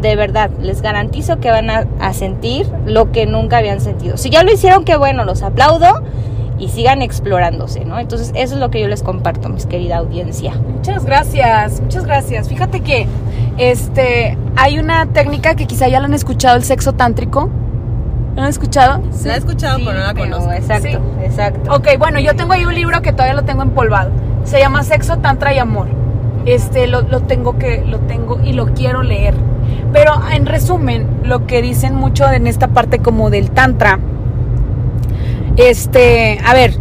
de 0.00 0.16
verdad, 0.16 0.50
les 0.60 0.82
garantizo 0.82 1.38
que 1.40 1.50
van 1.50 1.70
a, 1.70 1.86
a 2.00 2.12
sentir 2.12 2.66
lo 2.86 3.12
que 3.12 3.26
nunca 3.26 3.58
habían 3.58 3.80
sentido. 3.80 4.16
Si 4.16 4.30
ya 4.30 4.42
lo 4.42 4.52
hicieron, 4.52 4.84
qué 4.84 4.96
bueno, 4.96 5.24
los 5.24 5.42
aplaudo 5.42 6.02
y 6.60 6.68
sigan 6.68 7.02
explorándose, 7.02 7.84
¿no? 7.84 7.98
Entonces, 7.98 8.30
eso 8.34 8.54
es 8.54 8.60
lo 8.60 8.70
que 8.70 8.80
yo 8.80 8.86
les 8.86 9.02
comparto, 9.02 9.48
mis 9.48 9.66
querida 9.66 9.96
audiencia. 9.96 10.52
Muchas 10.76 11.04
gracias, 11.04 11.80
muchas 11.80 12.04
gracias. 12.04 12.48
Fíjate 12.48 12.80
que 12.80 13.06
este 13.58 14.36
hay 14.56 14.78
una 14.78 15.06
técnica 15.06 15.54
que 15.54 15.66
quizá 15.66 15.88
ya 15.88 15.98
la 16.00 16.06
han 16.06 16.14
escuchado, 16.14 16.56
el 16.56 16.64
sexo 16.64 16.92
tántrico. 16.92 17.48
¿Lo 18.36 18.42
han 18.42 18.48
escuchado? 18.48 19.00
La 19.24 19.34
he 19.34 19.38
escuchado, 19.38 19.78
pero 19.78 19.92
no 19.94 20.00
la 20.06 20.14
conozco. 20.14 20.52
Exacto, 20.52 20.88
Sí. 20.88 21.24
exacto. 21.24 21.74
Ok, 21.74 21.88
bueno, 21.98 22.20
yo 22.20 22.36
tengo 22.36 22.52
ahí 22.52 22.64
un 22.64 22.74
libro 22.74 23.02
que 23.02 23.12
todavía 23.12 23.34
lo 23.34 23.42
tengo 23.44 23.62
empolvado. 23.62 24.10
Se 24.44 24.60
llama 24.60 24.82
Sexo, 24.84 25.16
Tantra 25.18 25.52
y 25.52 25.58
Amor. 25.58 25.88
Este 26.46 26.86
lo, 26.86 27.02
lo 27.02 27.20
tengo 27.20 27.58
que 27.58 27.84
lo 27.84 27.98
tengo 28.00 28.40
y 28.42 28.52
lo 28.52 28.66
quiero 28.74 29.02
leer. 29.02 29.34
Pero 29.92 30.12
en 30.32 30.46
resumen, 30.46 31.06
lo 31.24 31.46
que 31.46 31.60
dicen 31.62 31.94
mucho 31.94 32.30
en 32.30 32.46
esta 32.46 32.68
parte 32.68 33.00
como 33.00 33.30
del 33.30 33.50
tantra. 33.50 33.98
Este, 35.56 36.38
a 36.44 36.54
ver, 36.54 36.74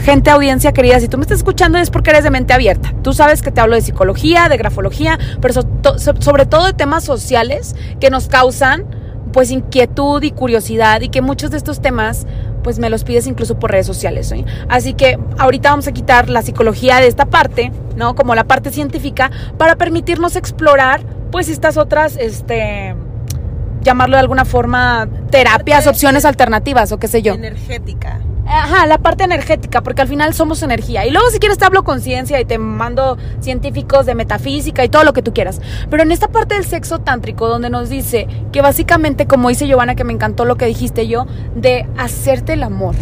gente 0.00 0.30
audiencia 0.30 0.72
querida, 0.72 0.98
si 1.00 1.08
tú 1.08 1.18
me 1.18 1.22
estás 1.22 1.38
escuchando 1.38 1.78
es 1.78 1.90
porque 1.90 2.10
eres 2.10 2.24
de 2.24 2.30
mente 2.30 2.52
abierta. 2.52 2.92
Tú 3.02 3.12
sabes 3.12 3.42
que 3.42 3.50
te 3.50 3.60
hablo 3.60 3.76
de 3.76 3.82
psicología, 3.82 4.48
de 4.48 4.56
grafología, 4.56 5.18
pero 5.40 5.54
sobre 6.20 6.46
todo 6.46 6.66
de 6.66 6.72
temas 6.72 7.04
sociales 7.04 7.76
que 8.00 8.10
nos 8.10 8.28
causan 8.28 8.86
pues 9.32 9.50
inquietud 9.50 10.22
y 10.22 10.32
curiosidad 10.32 11.02
y 11.02 11.08
que 11.08 11.22
muchos 11.22 11.50
de 11.52 11.56
estos 11.56 11.80
temas 11.80 12.26
pues 12.64 12.78
me 12.78 12.90
los 12.90 13.04
pides 13.04 13.26
incluso 13.26 13.58
por 13.58 13.70
redes 13.70 13.86
sociales. 13.86 14.28
¿sí? 14.28 14.44
Así 14.68 14.94
que 14.94 15.18
ahorita 15.38 15.70
vamos 15.70 15.86
a 15.86 15.92
quitar 15.92 16.28
la 16.28 16.42
psicología 16.42 16.96
de 16.96 17.06
esta 17.06 17.26
parte, 17.26 17.72
¿no? 17.96 18.14
Como 18.14 18.34
la 18.34 18.44
parte 18.44 18.70
científica 18.70 19.30
para 19.56 19.76
permitirnos 19.76 20.36
explorar 20.36 21.02
pues 21.30 21.48
estas 21.48 21.76
otras, 21.76 22.16
este, 22.16 22.94
llamarlo 23.82 24.16
de 24.16 24.20
alguna 24.20 24.44
forma, 24.44 25.08
terapias, 25.30 25.86
opciones 25.86 26.24
alternativas 26.24 26.92
o 26.92 26.98
qué 26.98 27.08
sé 27.08 27.22
yo. 27.22 27.34
Energética. 27.34 28.20
Ajá, 28.52 28.84
la 28.86 28.98
parte 28.98 29.22
energética, 29.22 29.80
porque 29.80 30.02
al 30.02 30.08
final 30.08 30.34
somos 30.34 30.64
energía. 30.64 31.06
Y 31.06 31.10
luego 31.10 31.30
si 31.30 31.38
quieres 31.38 31.56
te 31.56 31.64
hablo 31.64 31.84
con 31.84 32.00
ciencia 32.00 32.40
y 32.40 32.44
te 32.44 32.58
mando 32.58 33.16
científicos 33.40 34.06
de 34.06 34.16
metafísica 34.16 34.84
y 34.84 34.88
todo 34.88 35.04
lo 35.04 35.12
que 35.12 35.22
tú 35.22 35.32
quieras. 35.32 35.60
Pero 35.88 36.02
en 36.02 36.10
esta 36.10 36.26
parte 36.26 36.56
del 36.56 36.64
sexo 36.64 36.98
tántrico, 36.98 37.48
donde 37.48 37.70
nos 37.70 37.88
dice 37.88 38.26
que 38.50 38.60
básicamente, 38.60 39.26
como 39.26 39.50
dice 39.50 39.68
Giovanna, 39.68 39.94
que 39.94 40.02
me 40.02 40.12
encantó 40.12 40.44
lo 40.44 40.56
que 40.56 40.66
dijiste 40.66 41.06
yo, 41.06 41.26
de 41.54 41.86
hacerte 41.96 42.54
el 42.54 42.64
amor, 42.64 42.96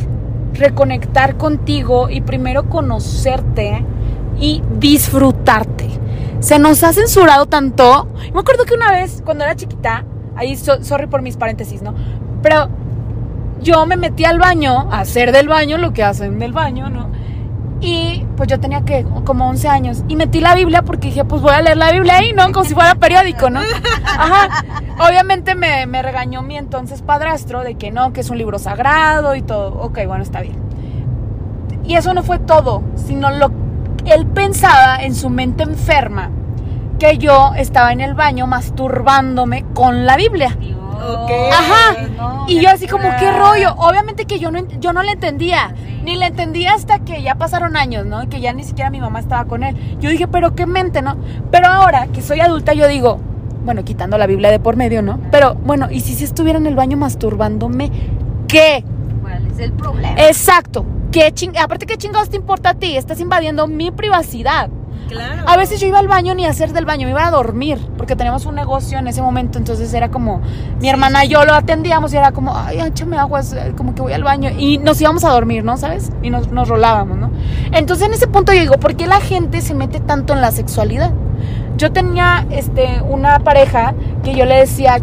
reconectar 0.52 1.38
contigo 1.38 2.10
y 2.10 2.20
primero 2.20 2.68
conocerte 2.68 3.86
y 4.38 4.62
disfrutarte. 4.78 5.88
Se 6.40 6.58
nos 6.58 6.84
ha 6.84 6.92
censurado 6.92 7.46
tanto. 7.46 8.06
Me 8.34 8.40
acuerdo 8.40 8.64
que 8.66 8.74
una 8.74 8.92
vez, 8.92 9.22
cuando 9.24 9.44
era 9.44 9.56
chiquita, 9.56 10.04
ahí, 10.38 10.56
so- 10.56 10.82
sorry 10.82 11.06
por 11.06 11.20
mis 11.22 11.36
paréntesis, 11.36 11.82
¿no? 11.82 11.94
Pero 12.42 12.68
yo 13.60 13.84
me 13.86 13.96
metí 13.96 14.24
al 14.24 14.38
baño 14.38 14.88
a 14.90 15.00
hacer 15.00 15.32
del 15.32 15.48
baño 15.48 15.78
lo 15.78 15.92
que 15.92 16.02
hacen 16.04 16.38
del 16.38 16.52
baño, 16.52 16.88
¿no? 16.88 17.08
Y 17.80 18.24
pues 18.36 18.48
yo 18.48 18.58
tenía 18.58 18.80
que 18.82 19.04
como 19.24 19.48
11 19.48 19.68
años 19.68 20.02
y 20.08 20.16
metí 20.16 20.40
la 20.40 20.54
Biblia 20.56 20.82
porque 20.82 21.08
dije, 21.08 21.24
pues 21.24 21.42
voy 21.42 21.52
a 21.52 21.62
leer 21.62 21.76
la 21.76 21.92
Biblia 21.92 22.16
ahí, 22.18 22.32
¿no? 22.32 22.50
Como 22.52 22.64
si 22.64 22.74
fuera 22.74 22.94
periódico, 22.96 23.50
¿no? 23.50 23.60
Ajá. 24.04 24.64
Obviamente 24.98 25.54
me, 25.54 25.86
me 25.86 26.02
regañó 26.02 26.42
mi 26.42 26.56
entonces 26.56 27.02
padrastro 27.02 27.62
de 27.62 27.76
que 27.76 27.92
no, 27.92 28.12
que 28.12 28.20
es 28.20 28.30
un 28.30 28.38
libro 28.38 28.58
sagrado 28.58 29.36
y 29.36 29.42
todo. 29.42 29.80
Ok, 29.80 30.00
bueno, 30.06 30.22
está 30.24 30.40
bien. 30.40 30.56
Y 31.84 31.94
eso 31.94 32.14
no 32.14 32.22
fue 32.22 32.38
todo, 32.38 32.82
sino 32.96 33.30
lo 33.30 33.50
él 34.06 34.26
pensaba 34.26 34.96
en 35.02 35.14
su 35.14 35.28
mente 35.30 35.62
enferma 35.64 36.30
que 36.98 37.18
yo 37.18 37.52
estaba 37.56 37.92
en 37.92 38.00
el 38.00 38.14
baño 38.14 38.46
masturbándome 38.46 39.64
con 39.74 40.06
la 40.06 40.16
Biblia. 40.16 40.56
Ajá. 41.52 42.44
Y 42.48 42.60
yo 42.60 42.70
así 42.70 42.86
como, 42.86 43.08
¿qué 43.18 43.30
rollo? 43.30 43.74
Obviamente 43.76 44.24
que 44.24 44.38
yo 44.38 44.50
no, 44.50 44.66
yo 44.80 44.92
no 44.92 45.02
le 45.02 45.12
entendía. 45.12 45.74
Ni 46.02 46.16
le 46.16 46.26
entendía 46.26 46.74
hasta 46.74 47.00
que 47.00 47.22
ya 47.22 47.34
pasaron 47.34 47.76
años, 47.76 48.06
¿no? 48.06 48.22
Y 48.22 48.26
que 48.28 48.40
ya 48.40 48.52
ni 48.52 48.64
siquiera 48.64 48.90
mi 48.90 49.00
mamá 49.00 49.20
estaba 49.20 49.44
con 49.44 49.62
él. 49.62 49.76
Yo 50.00 50.10
dije, 50.10 50.26
pero 50.26 50.54
qué 50.54 50.66
mente, 50.66 51.02
¿no? 51.02 51.16
Pero 51.50 51.68
ahora 51.68 52.06
que 52.08 52.22
soy 52.22 52.40
adulta, 52.40 52.72
yo 52.72 52.88
digo, 52.88 53.20
bueno, 53.64 53.84
quitando 53.84 54.16
la 54.16 54.26
Biblia 54.26 54.50
de 54.50 54.58
por 54.58 54.76
medio, 54.76 55.02
¿no? 55.02 55.20
Pero 55.30 55.54
bueno, 55.54 55.88
¿y 55.90 56.00
si 56.00 56.14
si 56.14 56.24
estuviera 56.24 56.58
en 56.58 56.66
el 56.66 56.74
baño 56.74 56.96
masturbándome? 56.96 57.90
¿Qué? 58.48 58.82
¿Cuál 59.20 59.46
es 59.46 59.58
el 59.58 59.72
problema? 59.72 60.14
Exacto. 60.16 60.86
¿Qué 61.12 61.32
ching 61.32 61.56
Aparte, 61.58 61.86
¿qué 61.86 61.96
chingados 61.96 62.30
te 62.30 62.36
importa 62.36 62.70
a 62.70 62.74
ti? 62.74 62.96
Estás 62.96 63.20
invadiendo 63.20 63.66
mi 63.66 63.90
privacidad. 63.90 64.70
Claro. 65.08 65.42
A 65.46 65.56
veces 65.56 65.80
yo 65.80 65.86
iba 65.86 65.98
al 65.98 66.08
baño 66.08 66.34
ni 66.34 66.44
a 66.44 66.50
hacer 66.50 66.72
del 66.72 66.84
baño, 66.84 67.06
me 67.06 67.12
iba 67.12 67.26
a 67.26 67.30
dormir, 67.30 67.78
porque 67.96 68.14
teníamos 68.14 68.44
un 68.46 68.54
negocio 68.54 68.98
en 68.98 69.08
ese 69.08 69.22
momento, 69.22 69.58
entonces 69.58 69.92
era 69.94 70.10
como, 70.10 70.40
mi 70.80 70.88
hermana 70.88 71.24
y 71.24 71.28
yo 71.28 71.44
lo 71.44 71.54
atendíamos 71.54 72.12
y 72.12 72.16
era 72.16 72.32
como, 72.32 72.56
ay, 72.56 72.80
échame 72.80 73.16
agua, 73.16 73.40
es, 73.40 73.52
eh, 73.54 73.72
como 73.76 73.94
que 73.94 74.02
voy 74.02 74.12
al 74.12 74.22
baño, 74.22 74.50
y 74.56 74.78
nos 74.78 75.00
íbamos 75.00 75.24
a 75.24 75.30
dormir, 75.30 75.64
¿no? 75.64 75.76
¿Sabes? 75.76 76.10
Y 76.22 76.30
nos, 76.30 76.52
nos 76.52 76.68
rolábamos, 76.68 77.16
¿no? 77.16 77.30
Entonces 77.72 78.06
en 78.06 78.14
ese 78.14 78.26
punto 78.26 78.52
yo 78.52 78.60
digo, 78.60 78.78
¿por 78.78 78.96
qué 78.96 79.06
la 79.06 79.20
gente 79.20 79.60
se 79.62 79.74
mete 79.74 80.00
tanto 80.00 80.34
en 80.34 80.40
la 80.40 80.52
sexualidad? 80.52 81.12
Yo 81.76 81.92
tenía 81.92 82.46
este, 82.50 83.00
una 83.08 83.38
pareja 83.38 83.94
que 84.24 84.34
yo 84.34 84.44
le 84.44 84.56
decía, 84.56 84.98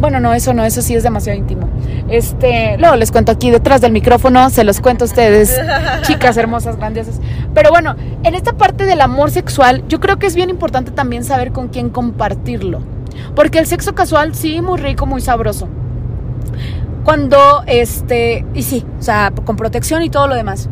bueno, 0.00 0.18
no, 0.18 0.32
eso 0.32 0.54
no, 0.54 0.64
eso 0.64 0.80
sí 0.80 0.94
es 0.94 1.02
demasiado 1.02 1.38
íntimo. 1.38 1.68
Este, 2.08 2.76
luego 2.78 2.96
les 2.96 3.12
cuento 3.12 3.32
aquí 3.32 3.50
detrás 3.50 3.80
del 3.80 3.92
micrófono, 3.92 4.48
se 4.48 4.64
los 4.64 4.80
cuento 4.80 5.04
a 5.04 5.06
ustedes, 5.06 5.60
chicas 6.02 6.36
hermosas, 6.36 6.76
grandiosas. 6.76 7.20
Pero 7.54 7.70
bueno, 7.70 7.94
en 8.22 8.34
esta 8.34 8.54
parte 8.54 8.84
del 8.84 9.02
amor 9.02 9.30
sexual, 9.30 9.84
yo 9.88 10.00
creo 10.00 10.18
que 10.18 10.26
es 10.26 10.34
bien 10.34 10.48
importante 10.48 10.90
también 10.90 11.22
saber 11.22 11.52
con 11.52 11.68
quién 11.68 11.90
compartirlo. 11.90 12.80
Porque 13.34 13.58
el 13.58 13.66
sexo 13.66 13.94
casual, 13.94 14.34
sí, 14.34 14.62
muy 14.62 14.80
rico, 14.80 15.04
muy 15.04 15.20
sabroso. 15.20 15.68
Cuando, 17.04 17.62
este, 17.66 18.46
y 18.54 18.62
sí, 18.62 18.86
o 18.98 19.02
sea, 19.02 19.32
con 19.44 19.56
protección 19.56 20.02
y 20.02 20.10
todo 20.10 20.26
lo 20.26 20.34
demás. 20.34 20.68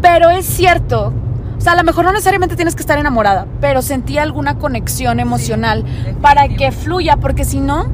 Pero 0.00 0.30
es 0.30 0.46
cierto, 0.46 1.12
o 1.58 1.60
sea, 1.60 1.72
a 1.72 1.76
lo 1.76 1.84
mejor 1.84 2.04
no 2.04 2.12
necesariamente 2.12 2.56
tienes 2.56 2.74
que 2.74 2.82
estar 2.82 2.98
enamorada, 2.98 3.46
pero 3.60 3.82
sentí 3.82 4.16
alguna 4.18 4.54
conexión 4.58 5.18
emocional 5.20 5.84
para 6.22 6.48
que 6.48 6.70
fluya, 6.70 7.16
porque 7.16 7.44
si 7.44 7.60
no, 7.60 7.86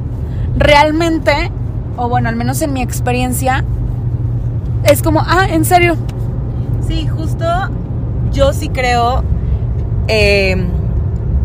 realmente, 0.57 1.51
o 1.97 2.09
bueno, 2.09 2.29
al 2.29 2.37
menos 2.37 2.61
en 2.63 2.73
mi 2.73 2.83
experiencia, 2.83 3.65
es 4.85 5.03
como, 5.03 5.21
ah, 5.21 5.47
en 5.49 5.65
serio, 5.65 5.97
Sí, 6.87 7.07
justo 7.07 7.45
yo 8.31 8.53
sí 8.53 8.69
creo, 8.69 9.25
eh, 10.09 10.55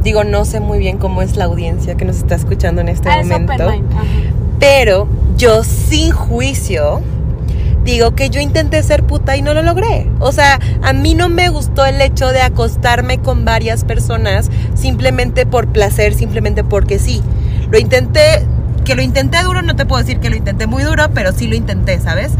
digo, 0.03 0.23
no 0.25 0.43
sé 0.43 0.59
muy 0.59 0.79
bien 0.79 0.97
cómo 0.97 1.21
es 1.21 1.37
la 1.37 1.45
audiencia 1.45 1.95
que 1.95 2.03
nos 2.03 2.17
está 2.17 2.35
escuchando 2.35 2.81
en 2.81 2.89
este 2.89 3.09
Ah, 3.09 3.21
es 3.21 3.27
momento, 3.27 3.71
pero 4.59 5.07
yo 5.37 5.63
sin 5.63 6.11
juicio 6.11 7.01
digo 7.83 8.15
que 8.15 8.29
yo 8.29 8.39
intenté 8.39 8.81
ser 8.83 9.03
puta 9.03 9.35
y 9.37 9.41
no 9.41 9.53
lo 9.53 9.61
logré. 9.61 10.09
O 10.19 10.31
sea, 10.31 10.59
a 10.81 10.93
mí 10.93 11.15
no 11.15 11.29
me 11.29 11.49
gustó 11.49 11.85
el 11.85 12.01
hecho 12.01 12.27
de 12.29 12.41
acostarme 12.41 13.19
con 13.19 13.45
varias 13.45 13.83
personas 13.83 14.49
simplemente 14.75 15.45
por 15.45 15.67
placer, 15.67 16.13
simplemente 16.13 16.63
porque 16.63 16.99
sí. 16.99 17.21
Lo 17.71 17.77
intenté, 17.77 18.45
que 18.85 18.95
lo 18.95 19.01
intenté 19.01 19.41
duro, 19.43 19.61
no 19.61 19.75
te 19.75 19.85
puedo 19.85 20.01
decir 20.01 20.19
que 20.19 20.29
lo 20.29 20.35
intenté 20.35 20.67
muy 20.67 20.83
duro, 20.83 21.09
pero 21.13 21.31
sí 21.31 21.47
lo 21.47 21.55
intenté, 21.55 21.99
¿sabes? 21.99 22.31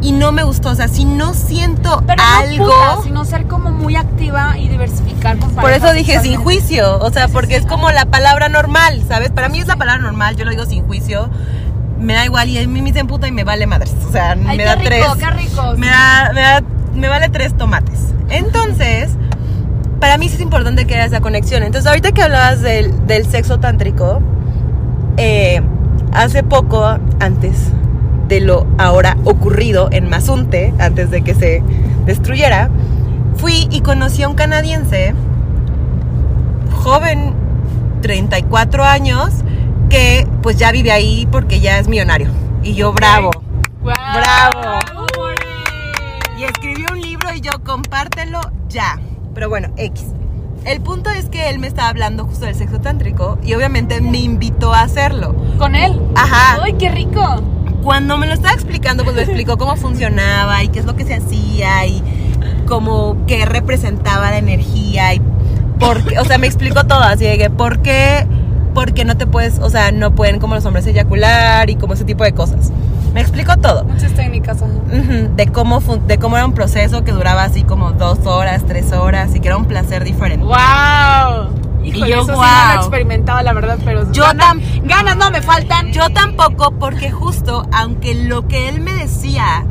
y 0.00 0.12
no 0.12 0.32
me 0.32 0.42
gustó. 0.42 0.70
O 0.70 0.74
sea, 0.74 0.88
si 0.88 1.04
no 1.04 1.34
siento 1.34 2.02
Pero 2.06 2.22
algo. 2.22 2.66
no 2.66 2.72
puta, 2.72 3.02
sino 3.02 3.24
ser 3.24 3.46
como 3.46 3.70
muy 3.70 3.96
activa 3.96 4.58
y 4.58 4.68
diversificar 4.68 5.38
con 5.38 5.50
Por 5.50 5.72
eso 5.72 5.92
dije 5.92 6.20
sin 6.20 6.36
juicio, 6.36 6.98
o 6.98 7.10
sea, 7.10 7.28
porque 7.28 7.56
es 7.56 7.66
como 7.66 7.90
la 7.90 8.06
palabra 8.06 8.48
normal, 8.48 9.02
¿sabes? 9.08 9.30
Para 9.30 9.48
mí 9.48 9.58
es 9.58 9.66
la 9.66 9.76
palabra 9.76 10.02
normal, 10.02 10.36
yo 10.36 10.44
lo 10.44 10.50
digo 10.50 10.66
sin 10.66 10.84
juicio. 10.86 11.28
Me 12.00 12.14
da 12.14 12.24
igual 12.24 12.48
y 12.48 12.58
a 12.58 12.66
mí 12.66 12.80
me 12.80 12.90
dicen 12.92 13.06
puta 13.06 13.26
y 13.28 13.32
me 13.32 13.44
vale 13.44 13.66
madres. 13.66 13.94
O 14.08 14.12
sea, 14.12 14.32
Ay, 14.32 14.56
me 14.56 14.64
da 14.64 14.74
rico, 14.76 14.88
tres. 14.88 15.06
qué 15.18 15.30
rico. 15.30 15.62
Me 15.76 15.86
da, 15.88 16.30
me 16.34 16.40
da- 16.40 16.62
me 16.94 17.08
vale 17.08 17.28
tres 17.28 17.54
tomates. 17.56 18.14
Entonces, 18.30 19.10
para 20.00 20.16
mí 20.18 20.28
sí 20.28 20.36
es 20.36 20.40
importante 20.40 20.86
que 20.86 20.94
haya 20.94 21.04
esa 21.06 21.20
conexión. 21.20 21.62
Entonces, 21.62 21.88
ahorita 21.88 22.12
que 22.12 22.22
hablabas 22.22 22.60
del, 22.62 23.06
del 23.06 23.26
sexo 23.26 23.58
tántrico, 23.58 24.20
eh, 25.16 25.60
hace 26.12 26.42
poco, 26.42 26.84
antes 27.20 27.56
de 28.28 28.40
lo 28.40 28.66
ahora 28.78 29.16
ocurrido 29.24 29.88
en 29.90 30.08
Mazunte, 30.08 30.72
antes 30.78 31.10
de 31.10 31.22
que 31.22 31.34
se 31.34 31.62
destruyera, 32.06 32.68
fui 33.36 33.66
y 33.70 33.80
conocí 33.80 34.22
a 34.22 34.28
un 34.28 34.34
canadiense, 34.34 35.14
joven, 36.82 37.34
34 38.02 38.84
años, 38.84 39.30
que 39.88 40.26
pues 40.42 40.56
ya 40.56 40.72
vive 40.72 40.92
ahí 40.92 41.26
porque 41.30 41.60
ya 41.60 41.78
es 41.78 41.88
millonario. 41.88 42.28
Y 42.62 42.74
yo, 42.74 42.92
bravo. 42.92 43.30
Guau. 43.80 43.94
Bravo. 44.14 44.78
Y 46.36 46.44
escribió 46.44 46.86
un 46.92 47.00
libro 47.00 47.32
y 47.34 47.40
yo 47.40 47.52
compártelo 47.64 48.40
ya. 48.68 48.98
Pero 49.34 49.48
bueno, 49.48 49.68
X. 49.76 50.06
El 50.64 50.80
punto 50.80 51.10
es 51.10 51.28
que 51.28 51.50
él 51.50 51.58
me 51.58 51.66
estaba 51.66 51.88
hablando 51.88 52.24
justo 52.24 52.44
del 52.44 52.54
sexo 52.54 52.80
tántrico 52.80 53.38
y 53.42 53.54
obviamente 53.54 54.00
me 54.00 54.18
invitó 54.18 54.74
a 54.74 54.82
hacerlo. 54.82 55.34
¿Con 55.58 55.74
él? 55.74 56.00
Ajá. 56.14 56.60
Ay, 56.62 56.74
qué 56.74 56.90
rico. 56.90 57.42
Cuando 57.82 58.18
me 58.18 58.26
lo 58.26 58.34
estaba 58.34 58.54
explicando, 58.54 59.04
pues 59.04 59.16
me 59.16 59.22
explicó 59.22 59.56
cómo 59.56 59.76
funcionaba 59.76 60.62
y 60.62 60.68
qué 60.68 60.80
es 60.80 60.84
lo 60.84 60.96
que 60.96 61.04
se 61.04 61.14
hacía 61.14 61.86
y 61.86 62.02
como 62.66 63.16
qué 63.26 63.46
representaba 63.46 64.30
la 64.30 64.38
energía 64.38 65.14
y 65.14 65.22
por 65.78 66.04
qué, 66.04 66.18
o 66.18 66.24
sea, 66.24 66.38
me 66.38 66.46
explicó 66.46 66.84
todo 66.84 67.00
así 67.00 67.24
de 67.24 67.38
que 67.38 67.50
por 67.50 67.80
qué, 67.80 68.26
porque 68.78 69.04
no 69.04 69.16
te 69.16 69.26
puedes, 69.26 69.58
o 69.58 69.68
sea, 69.70 69.90
no 69.90 70.12
pueden 70.14 70.38
como 70.38 70.54
los 70.54 70.64
hombres 70.64 70.86
eyacular 70.86 71.68
y 71.68 71.74
como 71.74 71.94
ese 71.94 72.04
tipo 72.04 72.22
de 72.22 72.32
cosas. 72.32 72.70
Me 73.12 73.20
explicó 73.20 73.56
todo. 73.56 73.82
Muchas 73.84 74.12
técnicas. 74.12 74.62
ajá. 74.62 74.70
De 75.34 75.46
cómo 75.48 75.80
fun- 75.80 76.06
de 76.06 76.18
cómo 76.18 76.36
era 76.36 76.46
un 76.46 76.52
proceso 76.52 77.02
que 77.02 77.10
duraba 77.10 77.42
así 77.42 77.64
como 77.64 77.90
dos 77.90 78.24
horas, 78.26 78.62
tres 78.68 78.92
horas 78.92 79.34
y 79.34 79.40
que 79.40 79.48
era 79.48 79.56
un 79.56 79.64
placer 79.64 80.04
diferente. 80.04 80.44
¡Wow! 80.46 81.48
Híjole, 81.82 82.06
Y 82.06 82.10
yo, 82.10 82.16
eso 82.18 82.24
sí 82.26 82.30
no 82.30 82.36
guau. 82.36 82.66
lo 82.68 82.72
he 82.72 82.76
experimentado, 82.76 83.42
la 83.42 83.52
verdad, 83.52 83.78
pero 83.84 84.12
Yo 84.12 84.22
ganas, 84.22 84.46
tam- 84.54 84.60
ganas 84.84 85.16
no 85.16 85.30
me 85.32 85.42
faltan. 85.42 85.90
Yo 85.92 86.10
tampoco 86.10 86.70
porque 86.72 87.10
justo 87.10 87.66
aunque 87.72 88.14
lo 88.14 88.46
que 88.46 88.68
él 88.68 88.80
me 88.80 88.92
decía 88.92 89.64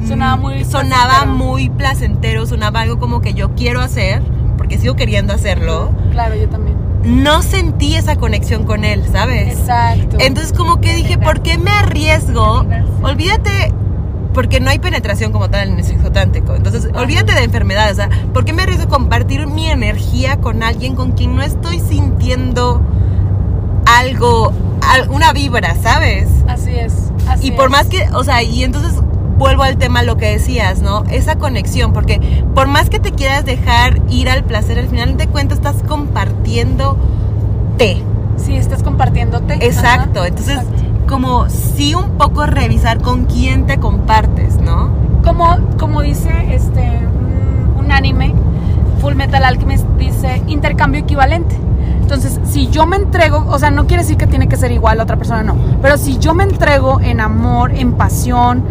mm, 0.00 0.08
Sonaba 0.08 0.36
muy 0.36 0.64
sonaba 0.64 1.06
placentero. 1.08 1.32
muy 1.36 1.68
placentero, 1.68 2.46
sonaba 2.46 2.80
algo 2.80 2.98
como 2.98 3.20
que 3.20 3.34
yo 3.34 3.50
quiero 3.54 3.80
hacer, 3.82 4.20
porque 4.56 4.78
sigo 4.78 4.96
queriendo 4.96 5.32
hacerlo, 5.32 5.90
Claro, 6.10 6.34
yo 6.34 6.48
también. 6.48 6.77
No 7.04 7.42
sentí 7.42 7.94
esa 7.94 8.16
conexión 8.16 8.64
con 8.64 8.84
él, 8.84 9.04
¿sabes? 9.10 9.58
Exacto. 9.58 10.16
Entonces 10.20 10.52
como 10.52 10.80
que 10.80 10.94
dije, 10.94 11.18
¿por 11.18 11.40
qué 11.42 11.56
me 11.58 11.70
arriesgo? 11.70 12.64
Olvídate, 13.02 13.72
porque 14.34 14.60
no 14.60 14.70
hay 14.70 14.78
penetración 14.78 15.32
como 15.32 15.48
tal 15.50 15.68
en 15.68 15.78
el 15.78 15.84
sexo 15.84 16.12
tántrico. 16.12 16.54
Entonces, 16.54 16.88
olvídate 16.94 17.34
de 17.34 17.42
enfermedades. 17.44 17.92
O 17.92 17.96
sea, 17.96 18.10
¿por 18.32 18.44
qué 18.44 18.52
me 18.52 18.62
arriesgo 18.62 18.84
a 18.84 18.88
compartir 18.88 19.46
mi 19.46 19.68
energía 19.70 20.36
con 20.38 20.62
alguien 20.62 20.94
con 20.94 21.12
quien 21.12 21.34
no 21.36 21.42
estoy 21.42 21.80
sintiendo 21.80 22.80
algo, 23.86 24.52
al- 24.86 25.08
una 25.10 25.32
vibra, 25.32 25.74
¿sabes? 25.76 26.28
así 26.46 26.72
es. 26.72 26.94
Así 27.28 27.48
y 27.48 27.50
por 27.52 27.66
es. 27.66 27.70
más 27.70 27.86
que, 27.86 28.06
o 28.14 28.22
sea, 28.24 28.42
y 28.42 28.62
entonces 28.64 29.00
vuelvo 29.38 29.62
al 29.62 29.78
tema 29.78 30.02
lo 30.02 30.16
que 30.16 30.26
decías, 30.30 30.82
¿no? 30.82 31.04
Esa 31.10 31.36
conexión, 31.36 31.92
porque 31.92 32.20
por 32.54 32.66
más 32.66 32.90
que 32.90 32.98
te 32.98 33.12
quieras 33.12 33.44
dejar 33.44 34.00
ir 34.10 34.28
al 34.28 34.44
placer, 34.44 34.78
al 34.78 34.88
final 34.88 35.16
de 35.16 35.28
cuentas 35.28 35.58
estás 35.58 35.82
compartiendo 35.86 36.96
té. 37.78 38.02
Sí, 38.36 38.56
estás 38.56 38.82
compartiéndote. 38.82 39.54
Exacto, 39.64 40.20
Ajá, 40.20 40.28
entonces 40.28 40.58
exacto. 40.58 40.82
como 41.08 41.48
sí 41.48 41.94
un 41.94 42.10
poco 42.18 42.46
revisar 42.46 43.00
con 43.00 43.24
quién 43.24 43.66
te 43.66 43.78
compartes, 43.78 44.56
¿no? 44.60 44.90
Como, 45.24 45.56
como 45.78 46.02
dice 46.02 46.30
este 46.50 46.80
un, 46.80 47.84
un 47.84 47.92
anime, 47.92 48.34
Full 49.00 49.14
Metal 49.14 49.42
Alchemist 49.44 49.86
dice 49.98 50.42
intercambio 50.46 51.00
equivalente. 51.00 51.56
Entonces, 52.00 52.40
si 52.44 52.68
yo 52.68 52.86
me 52.86 52.96
entrego, 52.96 53.44
o 53.48 53.58
sea, 53.58 53.70
no 53.70 53.86
quiere 53.86 54.02
decir 54.02 54.16
que 54.16 54.26
tiene 54.26 54.48
que 54.48 54.56
ser 54.56 54.72
igual 54.72 54.98
a 54.98 55.02
otra 55.02 55.16
persona, 55.16 55.42
no. 55.42 55.56
Pero 55.82 55.98
si 55.98 56.18
yo 56.18 56.32
me 56.32 56.42
entrego 56.42 57.00
en 57.00 57.20
amor, 57.20 57.72
en 57.74 57.92
pasión, 57.92 58.64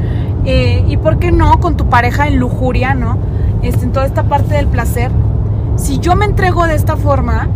eh, 0.49 0.85
y 0.87 0.95
por 0.95 1.19
qué 1.19 1.33
no, 1.33 1.59
con 1.59 1.75
tu 1.75 1.89
pareja 1.89 2.25
en 2.25 2.37
lujuria, 2.37 2.93
¿no? 2.93 3.17
Este, 3.61 3.83
en 3.83 3.91
toda 3.91 4.05
esta 4.05 4.23
parte 4.23 4.55
del 4.55 4.67
placer, 4.67 5.11
si 5.75 5.99
yo 5.99 6.15
me 6.15 6.23
entrego 6.23 6.65
de 6.67 6.75
esta 6.75 6.95
forma, 6.95 7.49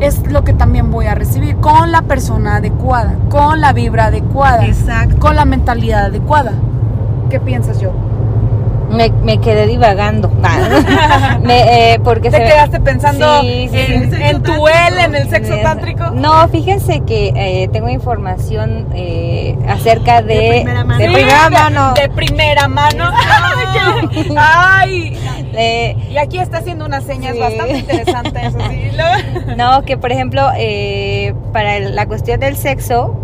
es 0.00 0.26
lo 0.32 0.42
que 0.42 0.54
también 0.54 0.90
voy 0.90 1.04
a 1.04 1.14
recibir 1.14 1.56
con 1.56 1.92
la 1.92 2.00
persona 2.00 2.56
adecuada, 2.56 3.16
con 3.28 3.60
la 3.60 3.74
vibra 3.74 4.06
adecuada, 4.06 4.66
Exacto. 4.66 5.18
con 5.18 5.36
la 5.36 5.44
mentalidad 5.44 6.06
adecuada. 6.06 6.52
¿Qué 7.28 7.40
piensas 7.40 7.78
yo? 7.80 7.92
Me, 8.90 9.08
me 9.10 9.38
quedé 9.38 9.66
divagando. 9.66 10.28
Me, 11.42 11.94
eh, 11.94 12.00
porque 12.04 12.30
¿Te 12.30 12.36
se- 12.38 12.44
quedaste 12.44 12.80
pensando 12.80 13.40
Sí, 13.40 13.68
sí, 13.70 13.76
en, 13.78 14.10
sí. 14.14 14.22
en 14.22 14.42
tu 14.42 14.68
él, 14.68 14.98
en 14.98 15.14
el 15.14 15.28
sexo 15.28 15.56
tántrico? 15.62 16.10
No, 16.12 16.46
fíjense 16.48 17.00
que 17.00 17.32
eh, 17.34 17.68
tengo 17.72 17.88
información 17.88 18.86
eh, 18.94 19.56
acerca 19.68 20.22
de, 20.22 20.34
De 20.34 20.50
primera 20.62 20.84
mano. 20.84 20.98
de 20.98 21.08
primera 21.08 21.48
mano. 21.48 21.94
De 21.94 22.08
primera 22.08 22.68
mano. 22.68 23.10
Ay. 24.36 25.16
Eh, 25.56 25.96
Y 26.10 26.16
aquí 26.18 26.38
está 26.38 26.58
haciendo 26.58 26.84
unas 26.86 27.04
señas 27.04 27.34
Sí. 27.34 27.40
bastante 27.40 27.78
interesantes. 27.78 28.54
no, 29.56 29.82
que 29.82 29.96
por 29.96 30.12
ejemplo, 30.12 30.50
eh, 30.56 31.34
para 31.52 31.76
el- 31.76 31.94
la 31.94 32.06
cuestión 32.06 32.40
del 32.40 32.56
sexo, 32.56 33.14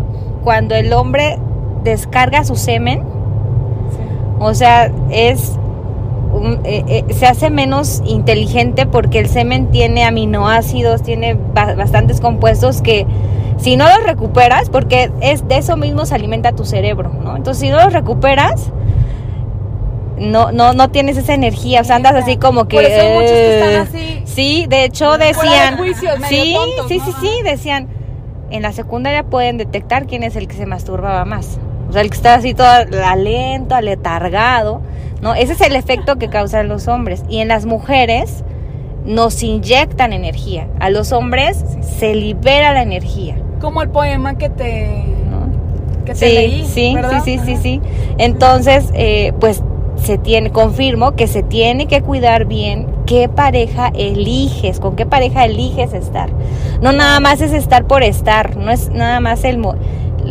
cuando 0.43 0.75
el 0.75 0.91
hombre 0.93 1.37
descarga 1.83 2.43
su 2.43 2.55
semen, 2.55 3.03
o 4.41 4.53
sea, 4.53 4.91
es 5.11 5.53
un- 6.33 6.59
eh, 6.63 6.83
eh, 6.87 7.13
se 7.13 7.25
hace 7.27 7.49
menos 7.49 8.01
inteligente 8.05 8.85
porque 8.85 9.19
el 9.19 9.27
semen 9.27 9.67
tiene 9.71 10.03
aminoácidos, 10.05 11.03
tiene 11.03 11.37
ba- 11.53 11.75
bastantes 11.75 12.19
compuestos 12.21 12.81
que 12.81 13.05
si 13.57 13.77
no 13.77 13.85
los 13.87 14.03
recuperas, 14.03 14.69
porque 14.69 15.11
es 15.21 15.47
de 15.47 15.57
eso 15.57 15.77
mismo 15.77 16.05
se 16.05 16.15
alimenta 16.15 16.51
tu 16.53 16.65
cerebro, 16.65 17.11
¿no? 17.23 17.35
Entonces 17.37 17.61
si 17.61 17.69
no 17.69 17.77
los 17.83 17.93
recuperas, 17.93 18.71
no, 20.17 20.51
no, 20.51 20.73
no 20.73 20.89
tienes 20.89 21.17
esa 21.17 21.33
energía, 21.33 21.81
o 21.81 21.83
sea, 21.83 21.95
andas 21.95 22.15
así 22.15 22.37
como 22.37 22.67
que... 22.67 22.77
Por 22.77 22.85
eso 22.85 23.01
hay 23.01 23.13
muchos 23.13 23.31
que 23.31 23.59
están 23.59 23.71
eh, 23.73 23.77
así. 23.77 24.21
Sí, 24.25 24.65
de 24.69 24.85
hecho 24.85 25.17
de 25.17 25.27
decían... 25.27 25.77
sí, 26.29 26.53
tontos, 26.55 26.87
sí, 26.87 26.97
¿no? 26.99 27.05
sí, 27.05 27.11
sí, 27.21 27.29
decían, 27.43 27.87
en 28.51 28.61
la 28.61 28.71
secundaria 28.71 29.23
pueden 29.23 29.57
detectar 29.57 30.05
quién 30.05 30.23
es 30.23 30.35
el 30.35 30.47
que 30.47 30.55
se 30.55 30.65
masturbaba 30.65 31.25
más. 31.25 31.59
O 31.91 31.93
sea, 31.93 32.03
el 32.03 32.09
que 32.09 32.15
está 32.15 32.35
así 32.35 32.53
todo 32.53 32.65
lento, 33.17 33.75
aletargado, 33.75 34.79
¿no? 35.21 35.35
Ese 35.35 35.51
es 35.53 35.59
el 35.61 35.75
efecto 35.75 36.15
que 36.15 36.29
causan 36.29 36.69
los 36.69 36.87
hombres. 36.87 37.21
Y 37.27 37.39
en 37.39 37.49
las 37.49 37.65
mujeres 37.65 38.45
nos 39.05 39.43
inyectan 39.43 40.13
energía. 40.13 40.67
A 40.79 40.89
los 40.89 41.11
hombres 41.11 41.65
se 41.81 42.15
libera 42.15 42.71
la 42.71 42.81
energía, 42.81 43.35
Como 43.59 43.81
el 43.81 43.89
poema 43.89 44.37
que 44.37 44.49
te, 44.49 45.03
¿no? 45.29 46.05
que 46.05 46.13
te 46.13 46.29
Sí, 46.29 46.33
leí. 46.33 46.65
sí, 46.65 46.93
¿verdad? 46.95 47.21
sí, 47.25 47.37
sí, 47.37 47.45
sí, 47.45 47.51
Ajá. 47.53 47.61
sí. 47.61 47.81
Entonces, 48.19 48.89
eh, 48.93 49.33
pues 49.41 49.61
se 49.97 50.17
tiene, 50.17 50.49
confirmo 50.51 51.11
que 51.17 51.27
se 51.27 51.43
tiene 51.43 51.87
que 51.87 52.01
cuidar 52.01 52.45
bien 52.45 52.87
qué 53.05 53.27
pareja 53.27 53.91
eliges, 53.93 54.79
con 54.79 54.95
qué 54.95 55.05
pareja 55.05 55.43
eliges 55.43 55.93
estar. 55.93 56.29
No 56.81 56.93
nada 56.93 57.19
más 57.19 57.41
es 57.41 57.51
estar 57.51 57.83
por 57.83 58.01
estar, 58.01 58.55
no 58.55 58.71
es 58.71 58.89
nada 58.91 59.19
más 59.19 59.43
el 59.43 59.57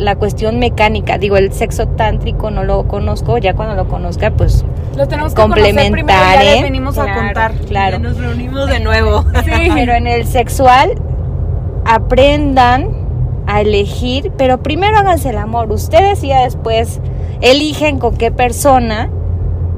la 0.01 0.15
cuestión 0.15 0.59
mecánica. 0.59 1.17
Digo, 1.17 1.37
el 1.37 1.53
sexo 1.53 1.87
tántrico 1.87 2.49
no 2.49 2.63
lo 2.63 2.87
conozco, 2.87 3.37
ya 3.37 3.53
cuando 3.53 3.75
lo 3.75 3.87
conozca, 3.87 4.31
pues 4.31 4.65
Lo 4.97 5.07
tenemos 5.07 5.33
que 5.33 5.43
primero 5.43 6.07
ya 6.07 6.43
les 6.43 6.63
venimos 6.63 6.97
a 6.97 7.13
contar. 7.13 7.53
Claro. 7.67 7.97
Ya 7.97 7.99
nos 7.99 8.17
reunimos 8.17 8.67
de 8.69 8.79
nuevo. 8.79 9.23
Sí. 9.43 9.51
Pero 9.73 9.93
en 9.93 10.07
el 10.07 10.25
sexual, 10.25 10.95
aprendan 11.85 12.89
a 13.47 13.61
elegir, 13.61 14.31
pero 14.37 14.61
primero 14.61 14.97
háganse 14.97 15.29
el 15.29 15.37
amor. 15.37 15.71
Ustedes 15.71 16.23
y 16.23 16.27
ya 16.27 16.43
después 16.43 17.01
eligen 17.41 17.97
con 17.97 18.15
qué 18.15 18.31
persona 18.31 19.09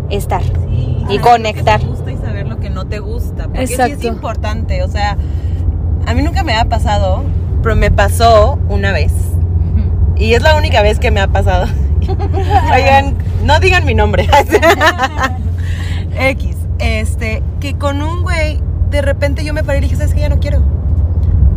estar. 0.10 0.44
Sí, 0.44 1.06
Y 1.10 1.20
conectar. 1.20 1.82
Lo 1.82 1.88
que 1.88 1.96
te 1.96 1.96
gusta 1.96 2.12
y 2.12 2.18
saber 2.18 2.48
lo 2.48 2.60
que 2.60 2.70
no 2.70 2.86
te 2.86 3.00
gusta. 3.00 3.46
Porque 3.46 3.68
sí 3.68 3.82
es 3.82 4.04
importante. 4.04 4.84
O 4.84 4.88
sea, 4.90 5.18
a 6.06 6.14
mí 6.14 6.22
nunca 6.22 6.44
me 6.44 6.56
ha 6.56 6.66
pasado, 6.66 7.24
pero 7.62 7.76
me 7.76 7.90
pasó 7.90 8.60
una 8.70 8.92
vez. 8.92 9.14
Y 10.18 10.34
es 10.34 10.42
la 10.42 10.56
única 10.56 10.82
vez 10.82 11.00
que 11.00 11.12
me 11.12 11.20
ha 11.20 11.28
pasado. 11.28 11.68
Oigan, 12.74 13.16
no 13.44 13.60
digan 13.60 13.86
mi 13.86 13.96
nombre. 13.96 14.28
X. 16.20 16.56
Este, 16.80 17.42
que 17.60 17.76
con 17.76 18.02
un 18.02 18.24
güey, 18.24 18.60
de 18.90 19.02
repente 19.02 19.44
yo 19.44 19.54
me 19.54 19.64
paré 19.64 19.80
y 19.80 19.82
dije, 19.82 19.96
¿sabes 19.96 20.14
qué? 20.14 20.22
Ya 20.22 20.30
no 20.30 20.40
quiero. 20.40 20.62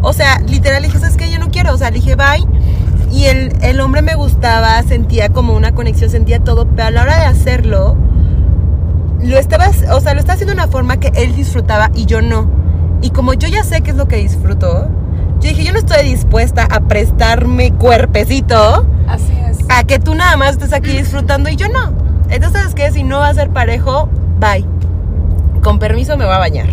O 0.02 0.12
sea, 0.12 0.38
literal 0.40 0.82
dije, 0.82 0.98
¿sabes 0.98 1.16
qué? 1.16 1.30
Ya 1.30 1.38
no 1.38 1.50
quiero. 1.50 1.74
O 1.74 1.76
sea, 1.76 1.90
le 1.90 1.96
dije, 1.96 2.14
bye. 2.16 2.46
y 3.10 3.24
el, 3.24 3.52
el 3.62 3.80
hombre 3.80 4.02
me 4.02 4.14
gustaba, 4.14 4.82
sentía 4.82 5.30
como 5.30 5.54
una 5.54 5.72
conexión, 5.72 6.10
sentía 6.10 6.40
todo, 6.40 6.66
pero 6.66 6.88
a 6.88 6.90
la 6.90 7.02
hora 7.02 7.18
de 7.18 7.24
hacerlo, 7.24 7.96
lo 9.22 9.38
estaba, 9.38 9.68
o 9.92 10.00
sea, 10.00 10.14
lo 10.14 10.20
estaba 10.20 10.34
haciendo 10.34 10.54
de 10.54 10.60
una 10.60 10.68
forma 10.68 10.98
que 10.98 11.12
él 11.14 11.34
disfrutaba 11.34 11.90
y 11.94 12.06
yo 12.06 12.22
no. 12.22 12.48
Y 13.02 13.10
como 13.10 13.34
yo 13.34 13.48
ya 13.48 13.64
sé 13.64 13.80
qué 13.82 13.90
es 13.90 13.96
lo 13.96 14.08
que 14.08 14.16
disfruto, 14.16 14.88
yo 15.46 15.52
dije, 15.52 15.64
yo 15.64 15.72
no 15.72 15.78
estoy 15.78 16.02
dispuesta 16.08 16.66
a 16.68 16.80
prestarme 16.80 17.72
cuerpecito 17.72 18.84
Así 19.06 19.32
es. 19.48 19.58
a 19.68 19.84
que 19.84 20.00
tú 20.00 20.16
nada 20.16 20.36
más 20.36 20.52
estés 20.52 20.72
aquí 20.72 20.90
disfrutando 20.90 21.48
y 21.48 21.54
yo 21.54 21.68
no. 21.68 21.92
Entonces, 22.28 22.60
¿sabes 22.60 22.74
qué? 22.74 22.90
Si 22.90 23.04
no 23.04 23.20
va 23.20 23.28
a 23.28 23.34
ser 23.34 23.50
parejo, 23.50 24.08
bye. 24.40 24.66
Con 25.62 25.78
permiso 25.78 26.16
me 26.16 26.24
voy 26.24 26.34
a 26.34 26.38
bañar. 26.38 26.66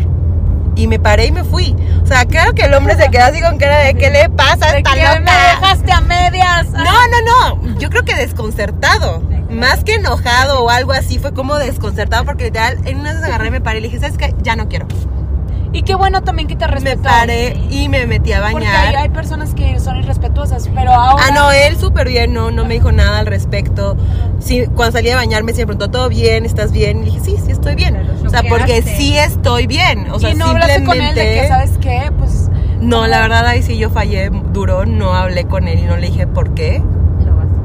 Y 0.75 0.87
me 0.87 0.97
paré 0.97 1.27
y 1.27 1.31
me 1.31 1.43
fui. 1.43 1.75
O 2.01 2.07
sea, 2.07 2.25
claro 2.25 2.53
que 2.53 2.63
el 2.63 2.73
hombre 2.73 2.95
se 2.95 3.11
quedó 3.11 3.25
así 3.25 3.41
con 3.41 3.59
cara 3.59 3.77
de 3.77 3.93
¿qué 3.93 4.09
le 4.09 4.27
pasa 4.29 4.65
a 4.65 4.77
esta 4.77 4.95
loca? 4.95 5.19
me 5.19 5.31
dejaste 5.31 5.91
a 5.91 6.01
medias. 6.01 6.71
No, 6.71 6.83
no, 6.83 7.61
no. 7.61 7.77
Yo 7.77 7.91
creo 7.91 8.03
que 8.03 8.15
desconcertado. 8.15 9.21
Más 9.51 9.83
que 9.83 9.95
enojado 9.95 10.63
o 10.63 10.71
algo 10.71 10.93
así, 10.93 11.19
fue 11.19 11.31
como 11.31 11.57
desconcertado 11.57 12.25
porque 12.25 12.45
literal, 12.45 12.79
en 12.85 13.01
una 13.01 13.13
vez 13.13 13.23
agarré, 13.23 13.51
me 13.51 13.61
paré 13.61 13.77
y 13.77 13.81
le 13.81 13.87
dije, 13.89 13.99
¿sabes 13.99 14.17
qué? 14.17 14.33
Ya 14.41 14.55
no 14.55 14.67
quiero. 14.67 14.87
Y 15.73 15.81
qué 15.81 15.95
bueno 15.95 16.21
también 16.21 16.47
que 16.47 16.55
te 16.55 16.65
Me 16.67 16.71
respetó. 16.73 17.01
paré 17.01 17.57
y 17.71 17.89
me 17.89 18.05
metí 18.05 18.31
a 18.31 18.41
Porque 18.41 18.65
bañar. 18.67 18.85
hay, 18.89 18.95
hay 18.95 19.09
personas 19.09 19.55
que 19.55 19.79
son 19.79 19.97
irrespetuosas, 19.97 20.69
pero 20.73 20.91
ahora... 20.93 21.25
Ah, 21.27 21.31
no, 21.33 21.51
él 21.51 21.75
súper 21.77 22.07
bien, 22.07 22.31
no, 22.31 22.51
no 22.51 22.63
me 22.63 22.75
dijo 22.75 22.91
nada 22.91 23.17
al 23.19 23.25
respecto. 23.25 23.97
Sí, 24.39 24.65
cuando 24.75 24.91
salí 24.97 25.09
a 25.09 25.15
bañarme 25.15 25.51
siempre 25.53 25.75
preguntó, 25.75 25.97
¿todo 25.97 26.09
bien? 26.09 26.45
¿Estás 26.45 26.71
bien? 26.71 27.01
Y 27.01 27.05
dije, 27.05 27.19
sí, 27.21 27.37
sí 27.43 27.51
estoy 27.51 27.73
bien. 27.73 27.97
O 28.25 28.29
sea, 28.29 28.43
porque 28.47 28.83
sí 28.83 29.17
estoy 29.17 29.65
bien. 29.65 30.11
O 30.11 30.19
sea, 30.19 30.29
y 30.29 30.35
no 30.35 30.45
hablaste 30.45 30.83
con 30.83 31.01
él 31.01 31.15
de 31.15 31.21
que, 31.21 31.41
simplemente- 31.41 31.47
¿sabes 31.47 31.77
qué? 31.79 32.11
Pues... 32.19 32.49
No, 32.79 33.07
la 33.07 33.21
verdad 33.21 33.47
ahí 33.47 33.63
sí 33.63 33.77
yo 33.77 33.89
fallé 33.89 34.29
duro, 34.29 34.85
no 34.85 35.13
hablé 35.13 35.45
con 35.45 35.67
él 35.67 35.79
y 35.79 35.83
no 35.83 35.97
le 35.97 36.07
dije 36.07 36.27
por 36.27 36.53
qué. 36.53 36.83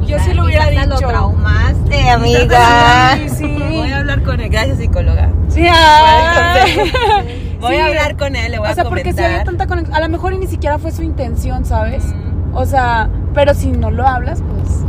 Yo 0.06 0.16
sí 0.20 0.32
lo 0.32 0.44
hubiera 0.44 0.70
dicho. 0.70 0.86
lo 0.86 0.96
traumaste, 0.96 2.08
amiga. 2.08 3.18
Sí, 3.18 3.28
sí. 3.28 3.56
Voy 3.68 3.90
a 3.92 3.98
hablar 3.98 4.22
con 4.22 4.40
él, 4.40 4.48
gracias 4.48 4.78
psicóloga. 4.78 5.28
Sí, 5.48 5.66
ah. 5.70 6.64
Voy 7.60 7.74
Sí. 7.74 7.80
a 7.80 7.86
hablar 7.86 8.16
con 8.16 8.36
él, 8.36 8.52
le 8.52 8.58
voy 8.58 8.68
O 8.70 8.74
sea, 8.74 8.84
a 8.84 8.88
porque 8.88 9.12
si 9.12 9.20
había 9.20 9.44
tanta 9.44 9.66
conexión, 9.66 9.94
a 9.96 10.00
lo 10.00 10.08
mejor 10.08 10.36
ni 10.36 10.46
siquiera 10.46 10.78
fue 10.78 10.92
su 10.92 11.02
intención, 11.02 11.64
¿sabes? 11.64 12.04
Mm. 12.06 12.54
O 12.54 12.64
sea, 12.66 13.08
pero 13.34 13.54
si 13.54 13.68
no 13.72 13.90
lo 13.90 14.06
hablas, 14.06 14.42
pues, 14.42 14.84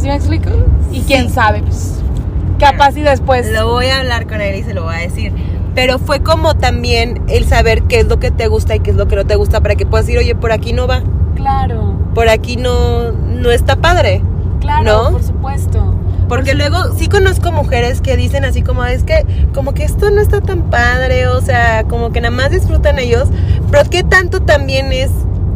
¿sí 0.00 0.06
me 0.08 0.14
explico? 0.14 0.50
Y 0.90 1.00
quién 1.02 1.30
sabe, 1.30 1.60
pues, 1.62 2.00
capaz 2.58 2.96
y 2.96 3.02
después, 3.02 3.50
Lo 3.52 3.68
voy 3.70 3.86
a 3.86 4.00
hablar 4.00 4.26
con 4.26 4.40
él 4.40 4.56
y 4.56 4.62
se 4.62 4.74
lo 4.74 4.84
voy 4.84 4.94
a 4.94 4.98
decir. 4.98 5.32
Pero 5.74 5.98
fue 5.98 6.20
como 6.20 6.54
también 6.56 7.22
el 7.28 7.44
saber 7.44 7.82
qué 7.82 8.00
es 8.00 8.08
lo 8.08 8.18
que 8.18 8.30
te 8.30 8.48
gusta 8.48 8.74
y 8.74 8.80
qué 8.80 8.90
es 8.90 8.96
lo 8.96 9.06
que 9.06 9.14
no 9.16 9.24
te 9.26 9.36
gusta 9.36 9.60
para 9.60 9.76
que 9.76 9.86
puedas 9.86 10.06
decir, 10.06 10.18
oye, 10.18 10.34
por 10.34 10.50
aquí 10.50 10.72
no 10.72 10.86
va, 10.88 11.02
claro, 11.36 11.94
por 12.14 12.28
aquí 12.28 12.56
no, 12.56 13.12
no 13.12 13.50
está 13.50 13.76
padre. 13.76 14.22
claro, 14.60 14.82
¿No? 15.04 15.10
por 15.12 15.22
supuesto. 15.22 15.94
Porque 16.28 16.54
luego 16.54 16.94
sí 16.96 17.08
conozco 17.08 17.52
mujeres 17.52 18.00
que 18.00 18.16
dicen 18.16 18.44
así 18.44 18.62
como, 18.62 18.84
es 18.84 19.02
que 19.02 19.24
como 19.54 19.72
que 19.72 19.84
esto 19.84 20.10
no 20.10 20.20
está 20.20 20.40
tan 20.40 20.70
padre, 20.70 21.26
o 21.26 21.40
sea, 21.40 21.84
como 21.84 22.12
que 22.12 22.20
nada 22.20 22.34
más 22.34 22.50
disfrutan 22.50 22.98
ellos, 22.98 23.28
pero 23.70 23.88
qué 23.88 24.02
tanto 24.02 24.40
también 24.40 24.92
es, 24.92 25.10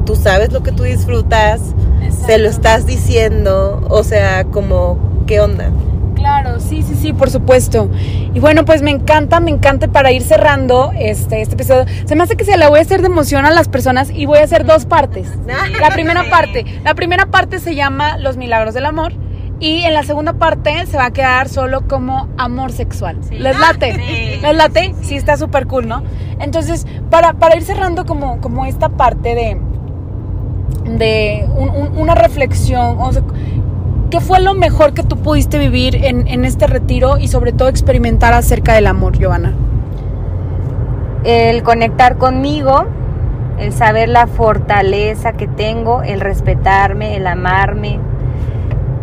tú 0.06 0.16
sabes 0.16 0.52
lo 0.52 0.62
que 0.62 0.72
tú 0.72 0.84
disfrutas, 0.84 1.60
se 2.26 2.38
lo 2.38 2.46
Exacto. 2.46 2.48
estás 2.48 2.86
diciendo, 2.86 3.86
o 3.90 4.02
sea, 4.02 4.44
como, 4.44 4.98
¿qué 5.26 5.40
onda? 5.40 5.70
Claro, 6.14 6.60
sí, 6.60 6.82
sí, 6.82 6.94
sí, 6.94 7.12
por 7.12 7.30
supuesto. 7.30 7.90
Y 8.32 8.38
bueno, 8.38 8.64
pues 8.64 8.80
me 8.80 8.92
encanta, 8.92 9.40
me 9.40 9.50
encanta 9.50 9.88
para 9.88 10.12
ir 10.12 10.22
cerrando 10.22 10.92
este, 10.96 11.42
este 11.42 11.54
episodio. 11.54 11.84
Se 12.06 12.14
me 12.14 12.22
hace 12.22 12.36
que 12.36 12.44
se 12.44 12.56
la 12.56 12.68
voy 12.68 12.78
a 12.78 12.82
hacer 12.82 13.00
de 13.00 13.08
emoción 13.08 13.44
a 13.44 13.50
las 13.50 13.66
personas 13.66 14.08
y 14.08 14.26
voy 14.26 14.38
a 14.38 14.44
hacer 14.44 14.64
dos 14.64 14.86
partes. 14.86 15.26
La 15.80 15.90
primera 15.90 16.30
parte, 16.30 16.64
la 16.84 16.94
primera 16.94 17.26
parte 17.26 17.58
se 17.58 17.74
llama 17.74 18.18
Los 18.18 18.36
Milagros 18.36 18.72
del 18.72 18.86
Amor 18.86 19.12
y 19.62 19.84
en 19.84 19.94
la 19.94 20.02
segunda 20.02 20.32
parte 20.32 20.86
se 20.86 20.96
va 20.96 21.06
a 21.06 21.10
quedar 21.12 21.48
solo 21.48 21.82
como 21.88 22.28
amor 22.36 22.72
sexual. 22.72 23.18
Sí. 23.28 23.38
¿Les 23.38 23.56
late? 23.58 23.94
Sí. 23.94 24.40
¿Les 24.42 24.56
late? 24.56 24.94
Sí, 25.02 25.14
está 25.16 25.36
súper 25.36 25.66
cool, 25.68 25.86
¿no? 25.86 26.02
Entonces, 26.40 26.86
para, 27.10 27.34
para 27.34 27.56
ir 27.56 27.62
cerrando 27.62 28.04
como, 28.04 28.40
como 28.40 28.66
esta 28.66 28.88
parte 28.88 29.34
de, 29.36 29.56
de 30.98 31.46
un- 31.56 31.70
un- 31.70 31.96
una 31.96 32.14
reflexión, 32.16 32.96
o 32.98 33.12
sea, 33.12 33.22
¿qué 34.10 34.20
fue 34.20 34.40
lo 34.40 34.54
mejor 34.54 34.94
que 34.94 35.04
tú 35.04 35.16
pudiste 35.18 35.58
vivir 35.58 35.94
en, 36.04 36.26
en 36.26 36.44
este 36.44 36.66
retiro 36.66 37.16
y 37.18 37.28
sobre 37.28 37.52
todo 37.52 37.68
experimentar 37.68 38.32
acerca 38.34 38.74
del 38.74 38.86
amor, 38.88 39.16
Giovanna? 39.16 39.54
el 41.24 41.62
conectar 41.62 42.16
conmigo, 42.18 42.84
el 43.60 43.72
saber 43.72 44.08
la 44.08 44.26
fortaleza 44.26 45.34
que 45.34 45.46
tengo, 45.46 46.02
el 46.02 46.20
respetarme, 46.20 47.14
el 47.16 47.28
amarme 47.28 48.00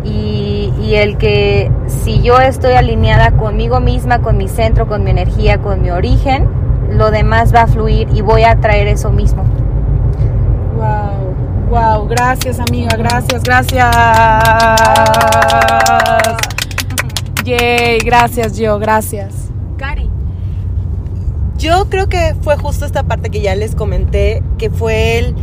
y, 0.04 0.74
y 0.82 0.96
el 0.96 1.18
que 1.18 1.72
si 1.88 2.22
yo 2.22 2.40
estoy 2.40 2.74
alineada 2.74 3.32
conmigo 3.32 3.80
misma, 3.80 4.20
con 4.20 4.38
mi 4.38 4.48
centro, 4.48 4.88
con 4.88 5.04
mi 5.04 5.12
energía, 5.12 5.60
con 5.60 5.82
mi 5.82 5.92
origen, 5.92 6.48
lo 6.92 7.12
demás 7.12 7.54
va 7.54 7.64
a 7.64 7.68
fluir 7.68 8.08
y 8.14 8.22
voy 8.22 8.44
a 8.44 8.56
traer 8.56 8.88
eso 8.88 9.12
mismo. 9.12 9.44
Wow, 10.76 11.70
wow, 11.70 12.08
gracias 12.08 12.60
amiga, 12.60 12.96
gracias, 12.98 13.44
gracias. 13.44 13.96
Yay, 17.44 18.00
gracias 18.00 18.58
yo, 18.58 18.80
gracias. 18.80 19.50
Cari. 19.78 20.10
Yo 21.58 21.90
creo 21.90 22.08
que 22.08 22.36
fue 22.42 22.56
justo 22.58 22.86
esta 22.86 23.04
parte 23.04 23.30
que 23.30 23.42
ya 23.42 23.56
les 23.56 23.76
comenté, 23.76 24.42
que 24.58 24.70
fue 24.70 25.20
el 25.20 25.36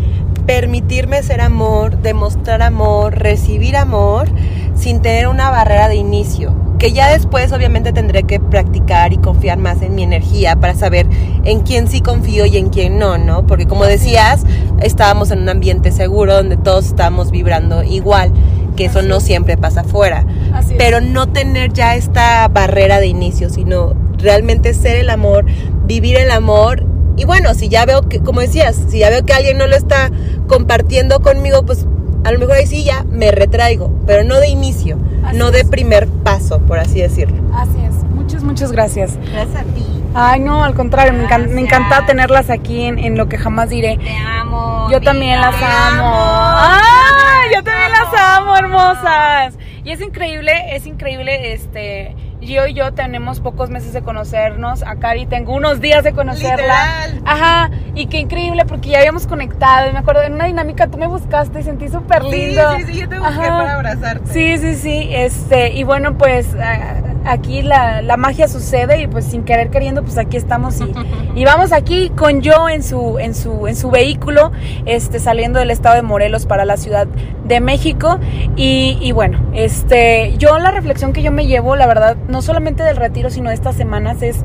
permitirme 0.46 1.22
ser 1.22 1.40
amor, 1.40 2.00
demostrar 2.00 2.62
amor, 2.62 3.18
recibir 3.18 3.76
amor, 3.76 4.28
sin 4.74 5.02
tener 5.02 5.28
una 5.28 5.50
barrera 5.50 5.88
de 5.88 5.96
inicio. 5.96 6.54
Que 6.78 6.92
ya 6.92 7.10
después 7.10 7.52
obviamente 7.52 7.92
tendré 7.92 8.24
que 8.24 8.38
practicar 8.38 9.12
y 9.12 9.16
confiar 9.16 9.58
más 9.58 9.80
en 9.80 9.94
mi 9.94 10.02
energía 10.02 10.56
para 10.56 10.74
saber 10.74 11.06
en 11.44 11.60
quién 11.60 11.88
sí 11.88 12.02
confío 12.02 12.44
y 12.44 12.58
en 12.58 12.68
quién 12.68 12.98
no, 12.98 13.16
¿no? 13.16 13.46
Porque 13.46 13.66
como 13.66 13.84
decías, 13.86 14.44
estábamos 14.82 15.30
en 15.30 15.40
un 15.40 15.48
ambiente 15.48 15.90
seguro 15.90 16.34
donde 16.34 16.58
todos 16.58 16.86
estábamos 16.86 17.30
vibrando 17.30 17.82
igual, 17.82 18.30
que 18.76 18.84
eso 18.84 19.00
no 19.00 19.20
siempre 19.20 19.56
pasa 19.56 19.80
afuera 19.80 20.26
Así 20.52 20.74
pero 20.76 21.00
no 21.00 21.28
tener 21.28 21.72
ya 21.72 21.94
esta 21.94 22.46
barrera 22.48 23.00
de 23.00 23.06
inicio, 23.06 23.48
sino 23.48 23.94
realmente 24.18 24.74
ser 24.74 24.96
el 24.96 25.10
amor, 25.10 25.46
vivir 25.86 26.16
el 26.16 26.30
amor. 26.30 26.84
Y 27.16 27.24
bueno, 27.24 27.54
si 27.54 27.68
ya 27.68 27.84
veo 27.86 28.02
que, 28.08 28.20
como 28.20 28.40
decías, 28.40 28.76
si 28.88 28.98
ya 29.00 29.10
veo 29.10 29.24
que 29.24 29.32
alguien 29.32 29.58
no 29.58 29.66
lo 29.66 29.74
está 29.76 30.10
compartiendo 30.48 31.20
conmigo, 31.20 31.64
pues 31.64 31.86
a 32.24 32.30
lo 32.32 32.38
mejor 32.38 32.56
ahí 32.56 32.66
sí 32.66 32.84
ya 32.84 33.04
me 33.10 33.30
retraigo, 33.30 33.90
pero 34.06 34.24
no 34.24 34.36
de 34.40 34.48
inicio, 34.48 34.98
Así 35.24 35.36
no 35.38 35.50
de 35.50 35.64
primer 35.64 36.08
paso, 36.08 36.60
por 36.60 36.78
así 36.78 37.00
decirlo. 37.00 37.36
Así 37.54 37.76
es. 37.86 38.04
Muchas, 38.14 38.42
muchas 38.42 38.72
gracias. 38.72 39.16
Gracias 39.32 39.56
a 39.60 39.62
ti. 39.62 39.84
Ay, 40.14 40.40
no, 40.40 40.64
al 40.64 40.74
contrario, 40.74 41.12
me, 41.12 41.26
encan- 41.28 41.48
me 41.48 41.60
encanta 41.60 42.06
tenerlas 42.06 42.48
aquí 42.50 42.82
en, 42.84 42.98
en 42.98 43.16
lo 43.16 43.28
que 43.28 43.36
jamás 43.38 43.68
diré. 43.70 43.98
Te 43.98 44.10
amo. 44.16 44.88
Yo 44.90 45.00
también 45.00 45.40
las 45.40 45.54
amo. 45.62 46.10
¡Ay! 46.56 47.50
Yo 47.54 47.62
también 47.62 47.90
las 47.92 48.20
amo, 48.38 48.56
hermosas. 48.56 49.54
Y 49.84 49.92
es 49.92 50.00
increíble, 50.00 50.52
es 50.74 50.86
increíble, 50.86 51.52
este. 51.52 52.16
Gio 52.46 52.66
y 52.66 52.74
yo 52.74 52.92
tenemos 52.92 53.40
pocos 53.40 53.68
meses 53.70 53.92
de 53.92 54.02
conocernos. 54.02 54.82
A 54.82 54.96
Cari 54.96 55.26
tengo 55.26 55.54
unos 55.54 55.80
días 55.80 56.04
de 56.04 56.12
conocerla. 56.12 57.06
Literal. 57.06 57.22
Ajá. 57.26 57.70
Y 57.94 58.06
qué 58.06 58.18
increíble 58.18 58.64
porque 58.66 58.90
ya 58.90 58.98
habíamos 58.98 59.26
conectado. 59.26 59.88
Y 59.88 59.92
me 59.92 59.98
acuerdo 59.98 60.22
en 60.22 60.34
una 60.34 60.46
dinámica 60.46 60.86
tú 60.86 60.98
me 60.98 61.06
buscaste 61.06 61.60
y 61.60 61.62
sentí 61.62 61.88
súper 61.88 62.24
lindo. 62.24 62.62
yo 62.78 63.08
te 63.08 63.18
busqué 63.18 63.36
para 63.48 63.74
abrazarte. 63.74 64.32
Sí, 64.32 64.58
sí, 64.58 64.74
sí. 64.74 65.08
Este, 65.12 65.72
y 65.72 65.84
bueno, 65.84 66.16
pues 66.16 66.54
a- 66.54 67.05
aquí 67.26 67.62
la, 67.62 68.02
la 68.02 68.16
magia 68.16 68.48
sucede 68.48 69.02
y 69.02 69.06
pues 69.06 69.24
sin 69.24 69.44
querer 69.44 69.70
queriendo, 69.70 70.02
pues 70.02 70.18
aquí 70.18 70.36
estamos 70.36 70.80
y, 70.80 70.92
y 71.34 71.44
vamos 71.44 71.72
aquí 71.72 72.10
con 72.10 72.40
yo 72.40 72.68
en 72.68 72.82
su, 72.82 73.18
en 73.18 73.34
su, 73.34 73.66
en 73.66 73.76
su 73.76 73.90
vehículo, 73.90 74.52
este, 74.84 75.18
saliendo 75.18 75.58
del 75.58 75.70
estado 75.70 75.96
de 75.96 76.02
Morelos 76.02 76.46
para 76.46 76.64
la 76.64 76.76
Ciudad 76.76 77.06
de 77.44 77.60
México. 77.60 78.18
Y, 78.56 78.98
y 79.00 79.12
bueno, 79.12 79.38
este, 79.52 80.34
yo 80.38 80.58
la 80.58 80.70
reflexión 80.70 81.12
que 81.12 81.22
yo 81.22 81.32
me 81.32 81.46
llevo, 81.46 81.76
la 81.76 81.86
verdad, 81.86 82.16
no 82.28 82.42
solamente 82.42 82.82
del 82.82 82.96
retiro, 82.96 83.30
sino 83.30 83.50
de 83.50 83.54
estas 83.54 83.76
semanas, 83.76 84.22
es 84.22 84.44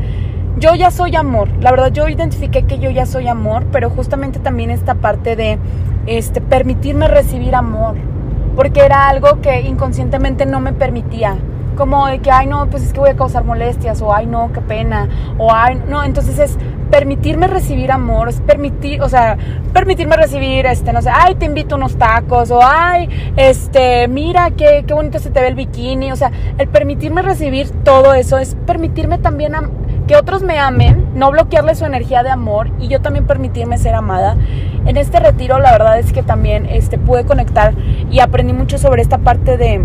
yo 0.57 0.75
ya 0.75 0.91
soy 0.91 1.15
amor. 1.15 1.49
La 1.59 1.71
verdad, 1.71 1.91
yo 1.91 2.07
identifiqué 2.07 2.63
que 2.63 2.77
yo 2.77 2.89
ya 2.91 3.05
soy 3.05 3.27
amor, 3.27 3.65
pero 3.71 3.89
justamente 3.89 4.39
también 4.39 4.69
esta 4.69 4.95
parte 4.95 5.35
de 5.35 5.57
este, 6.05 6.41
permitirme 6.41 7.07
recibir 7.07 7.55
amor. 7.55 7.95
Porque 8.55 8.81
era 8.81 9.07
algo 9.07 9.41
que 9.41 9.61
inconscientemente 9.61 10.45
no 10.45 10.59
me 10.59 10.73
permitía. 10.73 11.37
Como 11.81 12.05
de 12.05 12.19
que, 12.19 12.29
ay, 12.29 12.45
no, 12.45 12.67
pues 12.69 12.83
es 12.83 12.93
que 12.93 12.99
voy 12.99 13.09
a 13.09 13.15
causar 13.15 13.43
molestias, 13.43 14.03
o 14.03 14.13
ay, 14.13 14.27
no, 14.27 14.51
qué 14.53 14.61
pena, 14.61 15.09
o 15.39 15.51
ay, 15.51 15.81
no. 15.89 16.03
Entonces 16.03 16.37
es 16.37 16.55
permitirme 16.91 17.47
recibir 17.47 17.91
amor, 17.91 18.29
es 18.29 18.39
permitir, 18.39 19.01
o 19.01 19.09
sea, 19.09 19.35
permitirme 19.73 20.15
recibir, 20.15 20.67
este, 20.67 20.93
no 20.93 21.01
sé, 21.01 21.09
ay, 21.11 21.33
te 21.33 21.45
invito 21.47 21.73
a 21.73 21.77
unos 21.79 21.95
tacos, 21.97 22.51
o 22.51 22.59
ay, 22.63 23.09
este, 23.35 24.07
mira 24.07 24.51
qué, 24.51 24.83
qué 24.85 24.93
bonito 24.93 25.17
se 25.17 25.31
te 25.31 25.41
ve 25.41 25.47
el 25.47 25.55
bikini. 25.55 26.11
O 26.11 26.15
sea, 26.15 26.31
el 26.59 26.67
permitirme 26.67 27.23
recibir 27.23 27.71
todo 27.83 28.13
eso 28.13 28.37
es 28.37 28.55
permitirme 28.67 29.17
también 29.17 29.55
am- 29.55 29.71
que 30.05 30.15
otros 30.15 30.43
me 30.43 30.59
amen, 30.59 31.07
no 31.15 31.31
bloquearle 31.31 31.73
su 31.73 31.85
energía 31.85 32.21
de 32.21 32.29
amor 32.29 32.69
y 32.79 32.89
yo 32.89 33.01
también 33.01 33.25
permitirme 33.25 33.79
ser 33.79 33.95
amada. 33.95 34.37
en 34.85 34.97
este 34.97 35.19
retiro 35.19 35.59
la 35.59 35.71
verdad 35.71 35.99
es 35.99 36.11
que 36.11 36.21
también 36.23 36.65
este, 36.65 36.97
pude 36.97 37.23
conectar 37.23 37.73
y 38.11 38.19
aprendí 38.19 38.51
mucho 38.53 38.77
sobre 38.77 39.01
esta 39.01 39.19
parte 39.19 39.55
de 39.57 39.79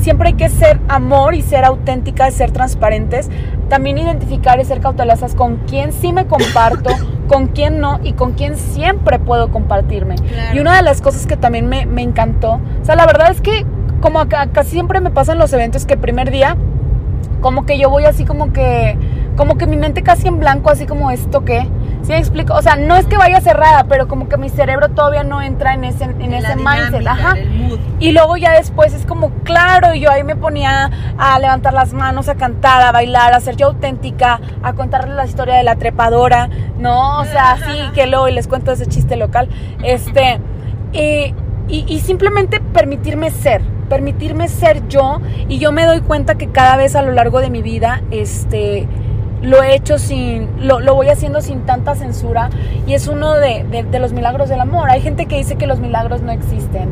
siempre 0.00 0.28
hay 0.28 0.34
que 0.34 0.48
ser 0.48 0.80
amor 0.88 1.34
y 1.34 1.42
ser 1.42 1.64
auténticas, 1.64 2.34
ser 2.34 2.50
transparentes. 2.50 3.30
También 3.68 3.98
identificar 3.98 4.58
y 4.60 4.64
ser 4.64 4.80
cautelosas 4.80 5.34
con 5.34 5.56
quién 5.68 5.92
sí 5.92 6.12
me 6.12 6.26
comparto, 6.26 6.90
con 7.28 7.48
quién 7.48 7.80
no 7.80 8.00
y 8.02 8.14
con 8.14 8.32
quién 8.32 8.56
siempre 8.56 9.18
puedo 9.18 9.50
compartirme. 9.50 10.16
Y 10.52 10.58
una 10.58 10.76
de 10.76 10.82
las 10.82 11.00
cosas 11.00 11.26
que 11.26 11.36
también 11.36 11.68
me, 11.68 11.86
me, 11.86 12.02
encantó, 12.02 12.54
o 12.54 12.84
sea, 12.84 12.96
la 12.96 13.06
verdad 13.06 13.30
es 13.30 13.40
que 13.40 13.64
como 14.00 14.26
casi 14.28 14.70
siempre 14.70 15.00
me 15.00 15.10
pasan 15.10 15.38
los 15.38 15.52
eventos 15.52 15.84
que 15.86 15.94
el 15.94 16.00
primer 16.00 16.30
día, 16.30 16.56
como 17.40 17.66
que 17.66 17.78
yo 17.78 17.90
voy 17.90 18.04
así 18.04 18.24
como 18.24 18.52
que, 18.52 18.96
como 19.36 19.56
que 19.56 19.66
mi 19.66 19.76
mente 19.76 20.02
casi 20.02 20.28
en 20.28 20.38
blanco, 20.38 20.70
así 20.70 20.86
como 20.86 21.10
esto 21.10 21.44
que 21.44 21.68
¿Sí 22.02 22.12
me 22.12 22.18
explico? 22.18 22.54
O 22.54 22.62
sea, 22.62 22.76
no 22.76 22.96
es 22.96 23.06
que 23.06 23.18
vaya 23.18 23.40
cerrada, 23.40 23.84
pero 23.84 24.08
como 24.08 24.28
que 24.28 24.36
mi 24.38 24.48
cerebro 24.48 24.88
todavía 24.88 25.22
no 25.22 25.42
entra 25.42 25.74
en 25.74 25.84
ese, 25.84 26.04
en, 26.04 26.32
ese 26.32 26.56
mindset. 26.56 27.06
Ajá. 27.06 27.34
Y 27.98 28.12
luego 28.12 28.36
ya 28.38 28.52
después 28.52 28.94
es 28.94 29.04
como, 29.04 29.30
claro, 29.44 29.94
y 29.94 30.00
yo 30.00 30.10
ahí 30.10 30.24
me 30.24 30.34
ponía 30.34 30.90
a 31.18 31.38
levantar 31.38 31.74
las 31.74 31.92
manos, 31.92 32.28
a 32.28 32.36
cantar, 32.36 32.82
a 32.82 32.92
bailar, 32.92 33.34
a 33.34 33.40
ser 33.40 33.56
yo 33.56 33.66
auténtica, 33.66 34.40
a 34.62 34.72
contarles 34.72 35.14
la 35.14 35.26
historia 35.26 35.56
de 35.56 35.62
la 35.62 35.76
trepadora, 35.76 36.48
¿no? 36.78 37.20
O 37.20 37.24
sea, 37.26 37.52
así 37.52 37.78
que 37.94 38.06
luego 38.06 38.28
y 38.28 38.32
les 38.32 38.48
cuento 38.48 38.72
ese 38.72 38.86
chiste 38.86 39.16
local. 39.16 39.48
Este, 39.82 40.40
y, 40.92 41.34
y 41.68 42.00
simplemente 42.00 42.60
permitirme 42.60 43.30
ser 43.30 43.62
permitirme 43.90 44.48
ser 44.48 44.86
yo 44.86 45.20
y 45.48 45.58
yo 45.58 45.72
me 45.72 45.84
doy 45.84 46.00
cuenta 46.00 46.36
que 46.36 46.46
cada 46.46 46.76
vez 46.76 46.94
a 46.94 47.02
lo 47.02 47.10
largo 47.10 47.40
de 47.40 47.50
mi 47.50 47.60
vida 47.60 48.02
este 48.12 48.86
lo 49.42 49.62
he 49.62 49.74
hecho 49.74 49.98
sin, 49.98 50.48
lo, 50.58 50.80
lo, 50.80 50.94
voy 50.94 51.08
haciendo 51.08 51.40
sin 51.40 51.60
tanta 51.60 51.94
censura 51.94 52.50
y 52.86 52.94
es 52.94 53.06
uno 53.06 53.34
de, 53.34 53.64
de, 53.90 53.98
los 53.98 54.12
milagros 54.12 54.48
del 54.48 54.60
amor. 54.60 54.90
Hay 54.90 55.00
gente 55.00 55.26
que 55.26 55.36
dice 55.36 55.56
que 55.56 55.66
los 55.66 55.80
milagros 55.80 56.22
no 56.22 56.32
existen 56.32 56.90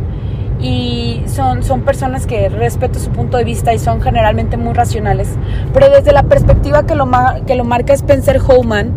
y 0.61 1.23
son, 1.27 1.63
son 1.63 1.83
personas 1.83 2.27
que 2.27 2.49
respeto 2.49 2.99
su 2.99 3.11
punto 3.11 3.37
de 3.37 3.45
vista 3.45 3.75
y 3.75 3.79
son 3.79 4.01
generalmente 4.01 4.57
muy 4.57 4.73
racionales, 4.73 5.29
pero 5.73 5.89
desde 5.91 6.13
la 6.13 6.25
perspectiva 6.25 6.85
que 6.85 6.95
lo, 6.95 7.09
que 7.47 7.55
lo 7.55 7.65
marca 7.65 7.93
Spencer 7.93 8.41
Holman, 8.45 8.95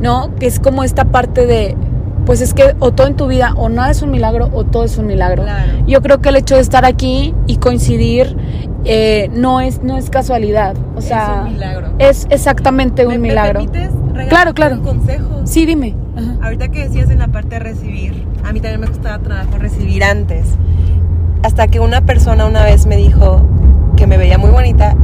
¿no? 0.00 0.34
Que 0.36 0.46
es 0.46 0.60
como 0.60 0.82
esta 0.82 1.04
parte 1.04 1.46
de, 1.46 1.76
pues 2.24 2.40
es 2.40 2.54
que 2.54 2.74
o 2.78 2.92
todo 2.92 3.06
en 3.06 3.16
tu 3.16 3.26
vida 3.26 3.52
o 3.56 3.68
nada 3.68 3.90
es 3.90 4.02
un 4.02 4.10
milagro 4.10 4.50
o 4.52 4.64
todo 4.64 4.84
es 4.84 4.96
un 4.96 5.06
milagro. 5.06 5.44
Yo 5.86 6.00
creo 6.00 6.20
que 6.20 6.30
el 6.30 6.36
hecho 6.36 6.54
de 6.54 6.62
estar 6.62 6.84
aquí 6.84 7.34
y 7.46 7.56
coincidir 7.56 8.36
eh, 8.84 9.30
no 9.32 9.60
es 9.60 9.82
no 9.82 9.96
es 9.96 10.10
casualidad, 10.10 10.74
o 10.96 11.00
sea, 11.00 11.42
es 11.42 11.46
un 11.46 11.52
milagro. 11.54 11.88
Es 11.98 12.26
exactamente 12.30 13.06
un 13.06 13.20
milagro. 13.20 13.60
¿Me 13.60 13.68
permites 13.68 14.28
claro, 14.28 14.54
claro. 14.54 14.76
un 14.76 14.82
consejo? 14.82 15.42
Sí, 15.44 15.66
dime. 15.66 15.94
Ahorita 16.42 16.68
que 16.68 16.84
decías 16.84 17.10
en 17.10 17.18
la 17.18 17.28
parte 17.28 17.50
de 17.50 17.58
recibir, 17.60 18.26
a 18.44 18.52
mí 18.52 18.60
también 18.60 18.80
me 18.80 18.86
costaba 18.86 19.18
trabajo 19.18 19.58
recibir 19.58 20.04
antes. 20.04 20.46
Hasta 21.42 21.66
que 21.66 21.80
una 21.80 22.02
persona 22.02 22.46
una 22.46 22.64
vez 22.64 22.86
me 22.86 22.96
dijo 22.96 23.42
que 23.96 24.06
me 24.06 24.16
veía 24.16 24.38
muy 24.38 24.50
bonita 24.50 24.94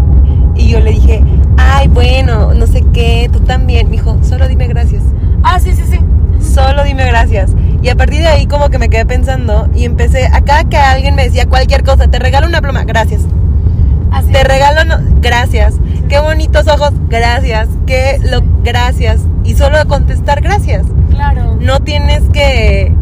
y 0.55 0.69
yo 0.69 0.81
le 0.81 0.93
dije, 0.93 1.23
"Ay, 1.57 1.89
bueno, 1.89 2.55
no 2.55 2.67
sé 2.67 2.85
qué, 2.93 3.29
tú 3.33 3.41
también." 3.41 3.87
Me 3.87 3.93
dijo, 3.93 4.19
"Solo 4.23 4.47
dime 4.49 4.67
gracias." 4.69 5.03
Ah, 5.43 5.59
sí, 5.59 5.73
sí, 5.73 5.83
sí 5.87 5.99
solo 6.41 6.85
dime 6.85 7.07
gracias. 7.07 7.53
Y 7.83 7.89
a 7.89 7.97
partir 7.97 8.21
de 8.21 8.29
ahí 8.29 8.47
como 8.47 8.69
que 8.71 8.79
me 8.79 8.89
quedé 8.89 9.07
pensando 9.07 9.69
y 9.75 9.85
empecé, 9.85 10.27
acá 10.27 10.65
que 10.65 10.77
alguien 10.77 11.15
me 11.15 11.25
decía 11.25 11.47
cualquier 11.47 11.85
cosa, 11.85 12.09
te 12.09 12.19
regalo 12.19 12.47
una 12.47 12.61
pluma, 12.61 12.85
gracias. 12.85 13.23
Te 14.33 14.45
regalo, 14.45 14.85
no, 14.85 14.99
gracias. 15.21 15.75
Qué 16.09 16.19
bonitos 16.21 16.67
ojos, 16.69 16.93
gracias. 17.09 17.69
Qué 17.87 18.21
lo, 18.31 18.43
gracias. 18.63 19.21
Y 19.45 19.55
solo 19.55 19.79
contestar 19.89 20.41
gracias. 20.41 20.87
Claro. 21.11 21.57
No 21.61 21.81
tienes 21.81 22.23
que... 22.33 22.95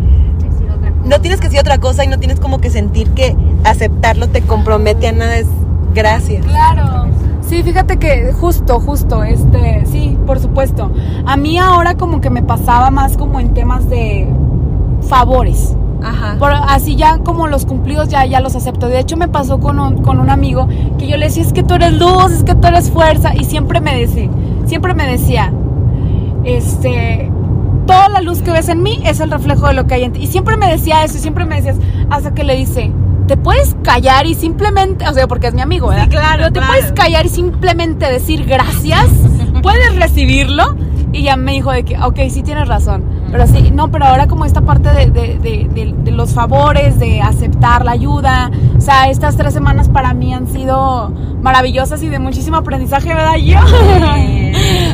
No 1.04 1.20
tienes 1.20 1.40
que 1.40 1.46
decir 1.46 1.60
otra 1.60 1.78
cosa 1.78 2.04
y 2.04 2.08
no 2.08 2.18
tienes 2.18 2.38
como 2.38 2.60
que 2.60 2.68
sentir 2.68 3.10
que 3.10 3.34
aceptarlo 3.64 4.28
te 4.28 4.42
compromete 4.42 5.08
a 5.08 5.12
nada, 5.12 5.38
es 5.38 5.46
gracias. 5.94 6.44
Claro. 6.44 7.06
Sí, 7.40 7.62
fíjate 7.62 7.96
que 7.96 8.30
justo, 8.32 8.78
justo, 8.78 9.24
este, 9.24 9.86
sí, 9.86 10.18
por 10.26 10.38
supuesto. 10.38 10.92
A 11.24 11.38
mí 11.38 11.58
ahora 11.58 11.94
como 11.94 12.20
que 12.20 12.28
me 12.28 12.42
pasaba 12.42 12.90
más 12.90 13.16
como 13.16 13.40
en 13.40 13.54
temas 13.54 13.88
de 13.88 14.28
favores. 15.08 15.74
Ajá. 16.02 16.36
Así 16.68 16.96
ya 16.96 17.18
como 17.18 17.48
los 17.48 17.66
cumplidos 17.66 18.08
ya, 18.08 18.24
ya 18.24 18.40
los 18.40 18.56
acepto. 18.56 18.88
De 18.88 18.98
hecho 19.00 19.16
me 19.16 19.28
pasó 19.28 19.58
con 19.58 19.78
un, 19.80 20.02
con 20.02 20.20
un 20.20 20.30
amigo 20.30 20.68
que 20.98 21.06
yo 21.06 21.16
le 21.16 21.26
decía, 21.26 21.42
es 21.42 21.52
que 21.52 21.62
tú 21.62 21.74
eres 21.74 21.92
luz, 21.92 22.32
es 22.32 22.44
que 22.44 22.54
tú 22.54 22.66
eres 22.66 22.90
fuerza. 22.90 23.34
Y 23.34 23.44
siempre 23.44 23.80
me 23.80 23.94
decía, 23.94 24.28
siempre 24.66 24.94
me 24.94 25.06
decía, 25.06 25.52
este, 26.44 27.30
toda 27.86 28.08
la 28.08 28.20
luz 28.20 28.42
que 28.42 28.50
ves 28.50 28.68
en 28.68 28.82
mí 28.82 29.00
es 29.04 29.20
el 29.20 29.30
reflejo 29.30 29.66
de 29.66 29.74
lo 29.74 29.86
que 29.86 29.94
hay 29.94 30.04
en 30.04 30.12
ti. 30.12 30.22
Y 30.22 30.26
siempre 30.26 30.56
me 30.56 30.70
decía 30.70 31.04
eso, 31.04 31.16
y 31.16 31.20
siempre 31.20 31.44
me 31.46 31.56
decías, 31.56 31.76
hasta 32.10 32.34
que 32.34 32.44
le 32.44 32.54
dice, 32.56 32.92
te 33.26 33.36
puedes 33.36 33.76
callar 33.82 34.26
y 34.26 34.34
simplemente, 34.34 35.06
o 35.08 35.12
sea, 35.12 35.26
porque 35.26 35.48
es 35.48 35.54
mi 35.54 35.60
amigo, 35.60 35.88
¿verdad? 35.88 36.04
Sí, 36.04 36.10
claro. 36.10 36.44
Pero 36.48 36.52
te 36.52 36.60
puedes 36.62 36.92
callar 36.92 37.26
y 37.26 37.28
simplemente 37.28 38.10
decir 38.10 38.44
gracias, 38.44 39.06
puedes 39.62 39.96
recibirlo. 39.96 40.76
Y 41.12 41.22
ya 41.22 41.36
me 41.36 41.52
dijo 41.52 41.72
de 41.72 41.84
que, 41.84 41.98
ok, 41.98 42.18
sí 42.30 42.42
tienes 42.42 42.68
razón. 42.68 43.02
Pero 43.30 43.46
sí, 43.46 43.70
no, 43.70 43.90
pero 43.90 44.06
ahora 44.06 44.26
como 44.26 44.44
esta 44.44 44.62
parte 44.62 44.90
de, 44.90 45.10
de, 45.10 45.38
de, 45.38 45.94
de, 45.96 46.10
los 46.10 46.32
favores, 46.32 46.98
de 46.98 47.20
aceptar 47.20 47.84
la 47.84 47.92
ayuda. 47.92 48.50
O 48.76 48.80
sea, 48.80 49.08
estas 49.10 49.36
tres 49.36 49.52
semanas 49.52 49.88
para 49.88 50.14
mí 50.14 50.32
han 50.32 50.46
sido 50.46 51.10
maravillosas 51.42 52.02
y 52.02 52.08
de 52.08 52.18
muchísimo 52.18 52.56
aprendizaje, 52.56 53.14
¿verdad? 53.14 53.36
Yo. 53.42 53.58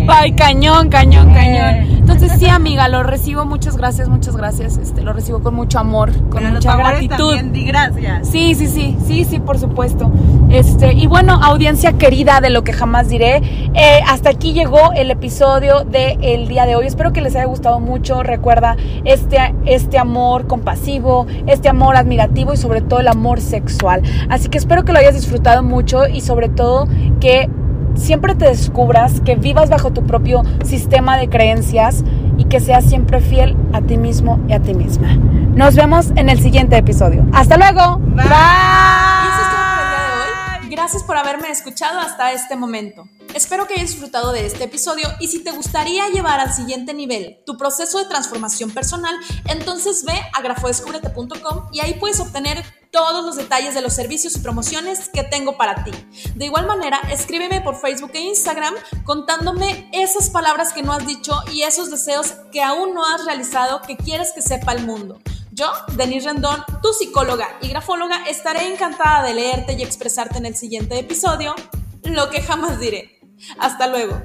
Ay, 0.08 0.32
cañón, 0.32 0.88
cañón, 0.88 1.32
cañón. 1.32 1.93
Entonces 2.04 2.38
sí, 2.38 2.46
amiga, 2.46 2.86
lo 2.88 3.02
recibo, 3.02 3.46
muchas 3.46 3.78
gracias, 3.78 4.10
muchas 4.10 4.36
gracias. 4.36 4.76
Este, 4.76 5.00
lo 5.00 5.14
recibo 5.14 5.40
con 5.42 5.54
mucho 5.54 5.78
amor, 5.78 6.12
con 6.28 6.42
pero 6.42 6.50
mucha 6.50 6.76
gratitud. 6.76 7.16
También 7.16 7.52
di 7.52 7.64
gracias. 7.64 8.28
Sí, 8.28 8.54
sí, 8.54 8.66
sí, 8.66 8.98
sí, 9.06 9.24
sí, 9.24 9.38
por 9.38 9.58
supuesto. 9.58 10.12
Este, 10.50 10.92
y 10.92 11.06
bueno, 11.06 11.40
audiencia 11.42 11.94
querida 11.94 12.42
de 12.42 12.50
lo 12.50 12.62
que 12.62 12.74
jamás 12.74 13.08
diré, 13.08 13.36
eh, 13.72 14.00
hasta 14.06 14.28
aquí 14.28 14.52
llegó 14.52 14.92
el 14.92 15.10
episodio 15.10 15.84
del 15.84 16.22
el 16.22 16.46
día 16.46 16.66
de 16.66 16.76
hoy. 16.76 16.86
Espero 16.86 17.14
que 17.14 17.22
les 17.22 17.34
haya 17.36 17.46
gustado 17.46 17.80
mucho. 17.80 18.22
Recuerda 18.22 18.76
este, 19.04 19.54
este 19.64 19.96
amor 19.96 20.46
compasivo, 20.46 21.26
este 21.46 21.70
amor 21.70 21.96
admirativo 21.96 22.52
y 22.52 22.58
sobre 22.58 22.82
todo 22.82 23.00
el 23.00 23.08
amor 23.08 23.40
sexual. 23.40 24.02
Así 24.28 24.50
que 24.50 24.58
espero 24.58 24.84
que 24.84 24.92
lo 24.92 24.98
hayas 24.98 25.14
disfrutado 25.14 25.62
mucho 25.62 26.06
y 26.06 26.20
sobre 26.20 26.50
todo 26.50 26.86
que 27.18 27.48
siempre 27.94 28.34
te 28.34 28.46
descubras, 28.46 29.20
que 29.20 29.36
vivas 29.36 29.70
bajo 29.70 29.92
tu 29.92 30.04
propio 30.06 30.42
sistema 30.64 31.16
de 31.16 31.28
creencias 31.28 32.04
y 32.36 32.44
que 32.44 32.60
seas 32.60 32.84
siempre 32.84 33.20
fiel 33.20 33.56
a 33.72 33.80
ti 33.80 33.96
mismo 33.96 34.40
y 34.48 34.52
a 34.52 34.60
ti 34.60 34.74
misma. 34.74 35.14
Nos 35.54 35.76
vemos 35.76 36.10
en 36.16 36.28
el 36.28 36.40
siguiente 36.40 36.76
episodio. 36.76 37.24
Hasta 37.32 37.56
luego. 37.56 37.98
Bye. 37.98 38.24
Y 38.24 39.28
eso 39.28 39.40
es 39.40 39.50
todo 39.50 39.64
por 39.70 39.82
el 39.82 39.90
día 39.90 40.02
de 40.06 40.66
hoy. 40.66 40.70
Gracias 40.70 41.02
por 41.04 41.16
haberme 41.16 41.48
escuchado 41.48 42.00
hasta 42.00 42.32
este 42.32 42.56
momento. 42.56 43.06
Espero 43.34 43.66
que 43.66 43.74
hayas 43.74 43.90
disfrutado 43.90 44.30
de 44.30 44.46
este 44.46 44.62
episodio 44.62 45.08
y 45.18 45.26
si 45.26 45.42
te 45.42 45.50
gustaría 45.50 46.08
llevar 46.08 46.38
al 46.38 46.54
siguiente 46.54 46.94
nivel 46.94 47.40
tu 47.44 47.56
proceso 47.56 47.98
de 47.98 48.04
transformación 48.04 48.70
personal, 48.70 49.12
entonces 49.48 50.04
ve 50.04 50.14
a 50.32 50.40
grafodescubrete.com 50.40 51.68
y 51.72 51.80
ahí 51.80 51.94
puedes 51.94 52.20
obtener 52.20 52.64
todos 52.92 53.24
los 53.24 53.34
detalles 53.34 53.74
de 53.74 53.82
los 53.82 53.92
servicios 53.92 54.36
y 54.36 54.38
promociones 54.38 55.08
que 55.08 55.24
tengo 55.24 55.56
para 55.56 55.82
ti. 55.82 55.90
De 56.36 56.44
igual 56.44 56.68
manera, 56.68 57.00
escríbeme 57.10 57.60
por 57.60 57.74
Facebook 57.74 58.12
e 58.14 58.20
Instagram 58.20 58.72
contándome 59.04 59.90
esas 59.92 60.30
palabras 60.30 60.72
que 60.72 60.84
no 60.84 60.92
has 60.92 61.04
dicho 61.04 61.36
y 61.52 61.62
esos 61.62 61.90
deseos 61.90 62.34
que 62.52 62.62
aún 62.62 62.94
no 62.94 63.04
has 63.04 63.24
realizado 63.24 63.82
que 63.82 63.96
quieres 63.96 64.30
que 64.32 64.42
sepa 64.42 64.74
el 64.74 64.86
mundo. 64.86 65.20
Yo, 65.50 65.72
Denise 65.96 66.28
Rendón, 66.28 66.62
tu 66.80 66.92
psicóloga 66.92 67.48
y 67.60 67.68
grafóloga, 67.68 68.28
estaré 68.28 68.72
encantada 68.72 69.24
de 69.26 69.34
leerte 69.34 69.72
y 69.72 69.82
expresarte 69.82 70.38
en 70.38 70.46
el 70.46 70.56
siguiente 70.56 70.96
episodio, 70.96 71.56
lo 72.04 72.30
que 72.30 72.40
jamás 72.40 72.78
diré. 72.78 73.13
Hasta 73.58 73.86
luego. 73.88 74.20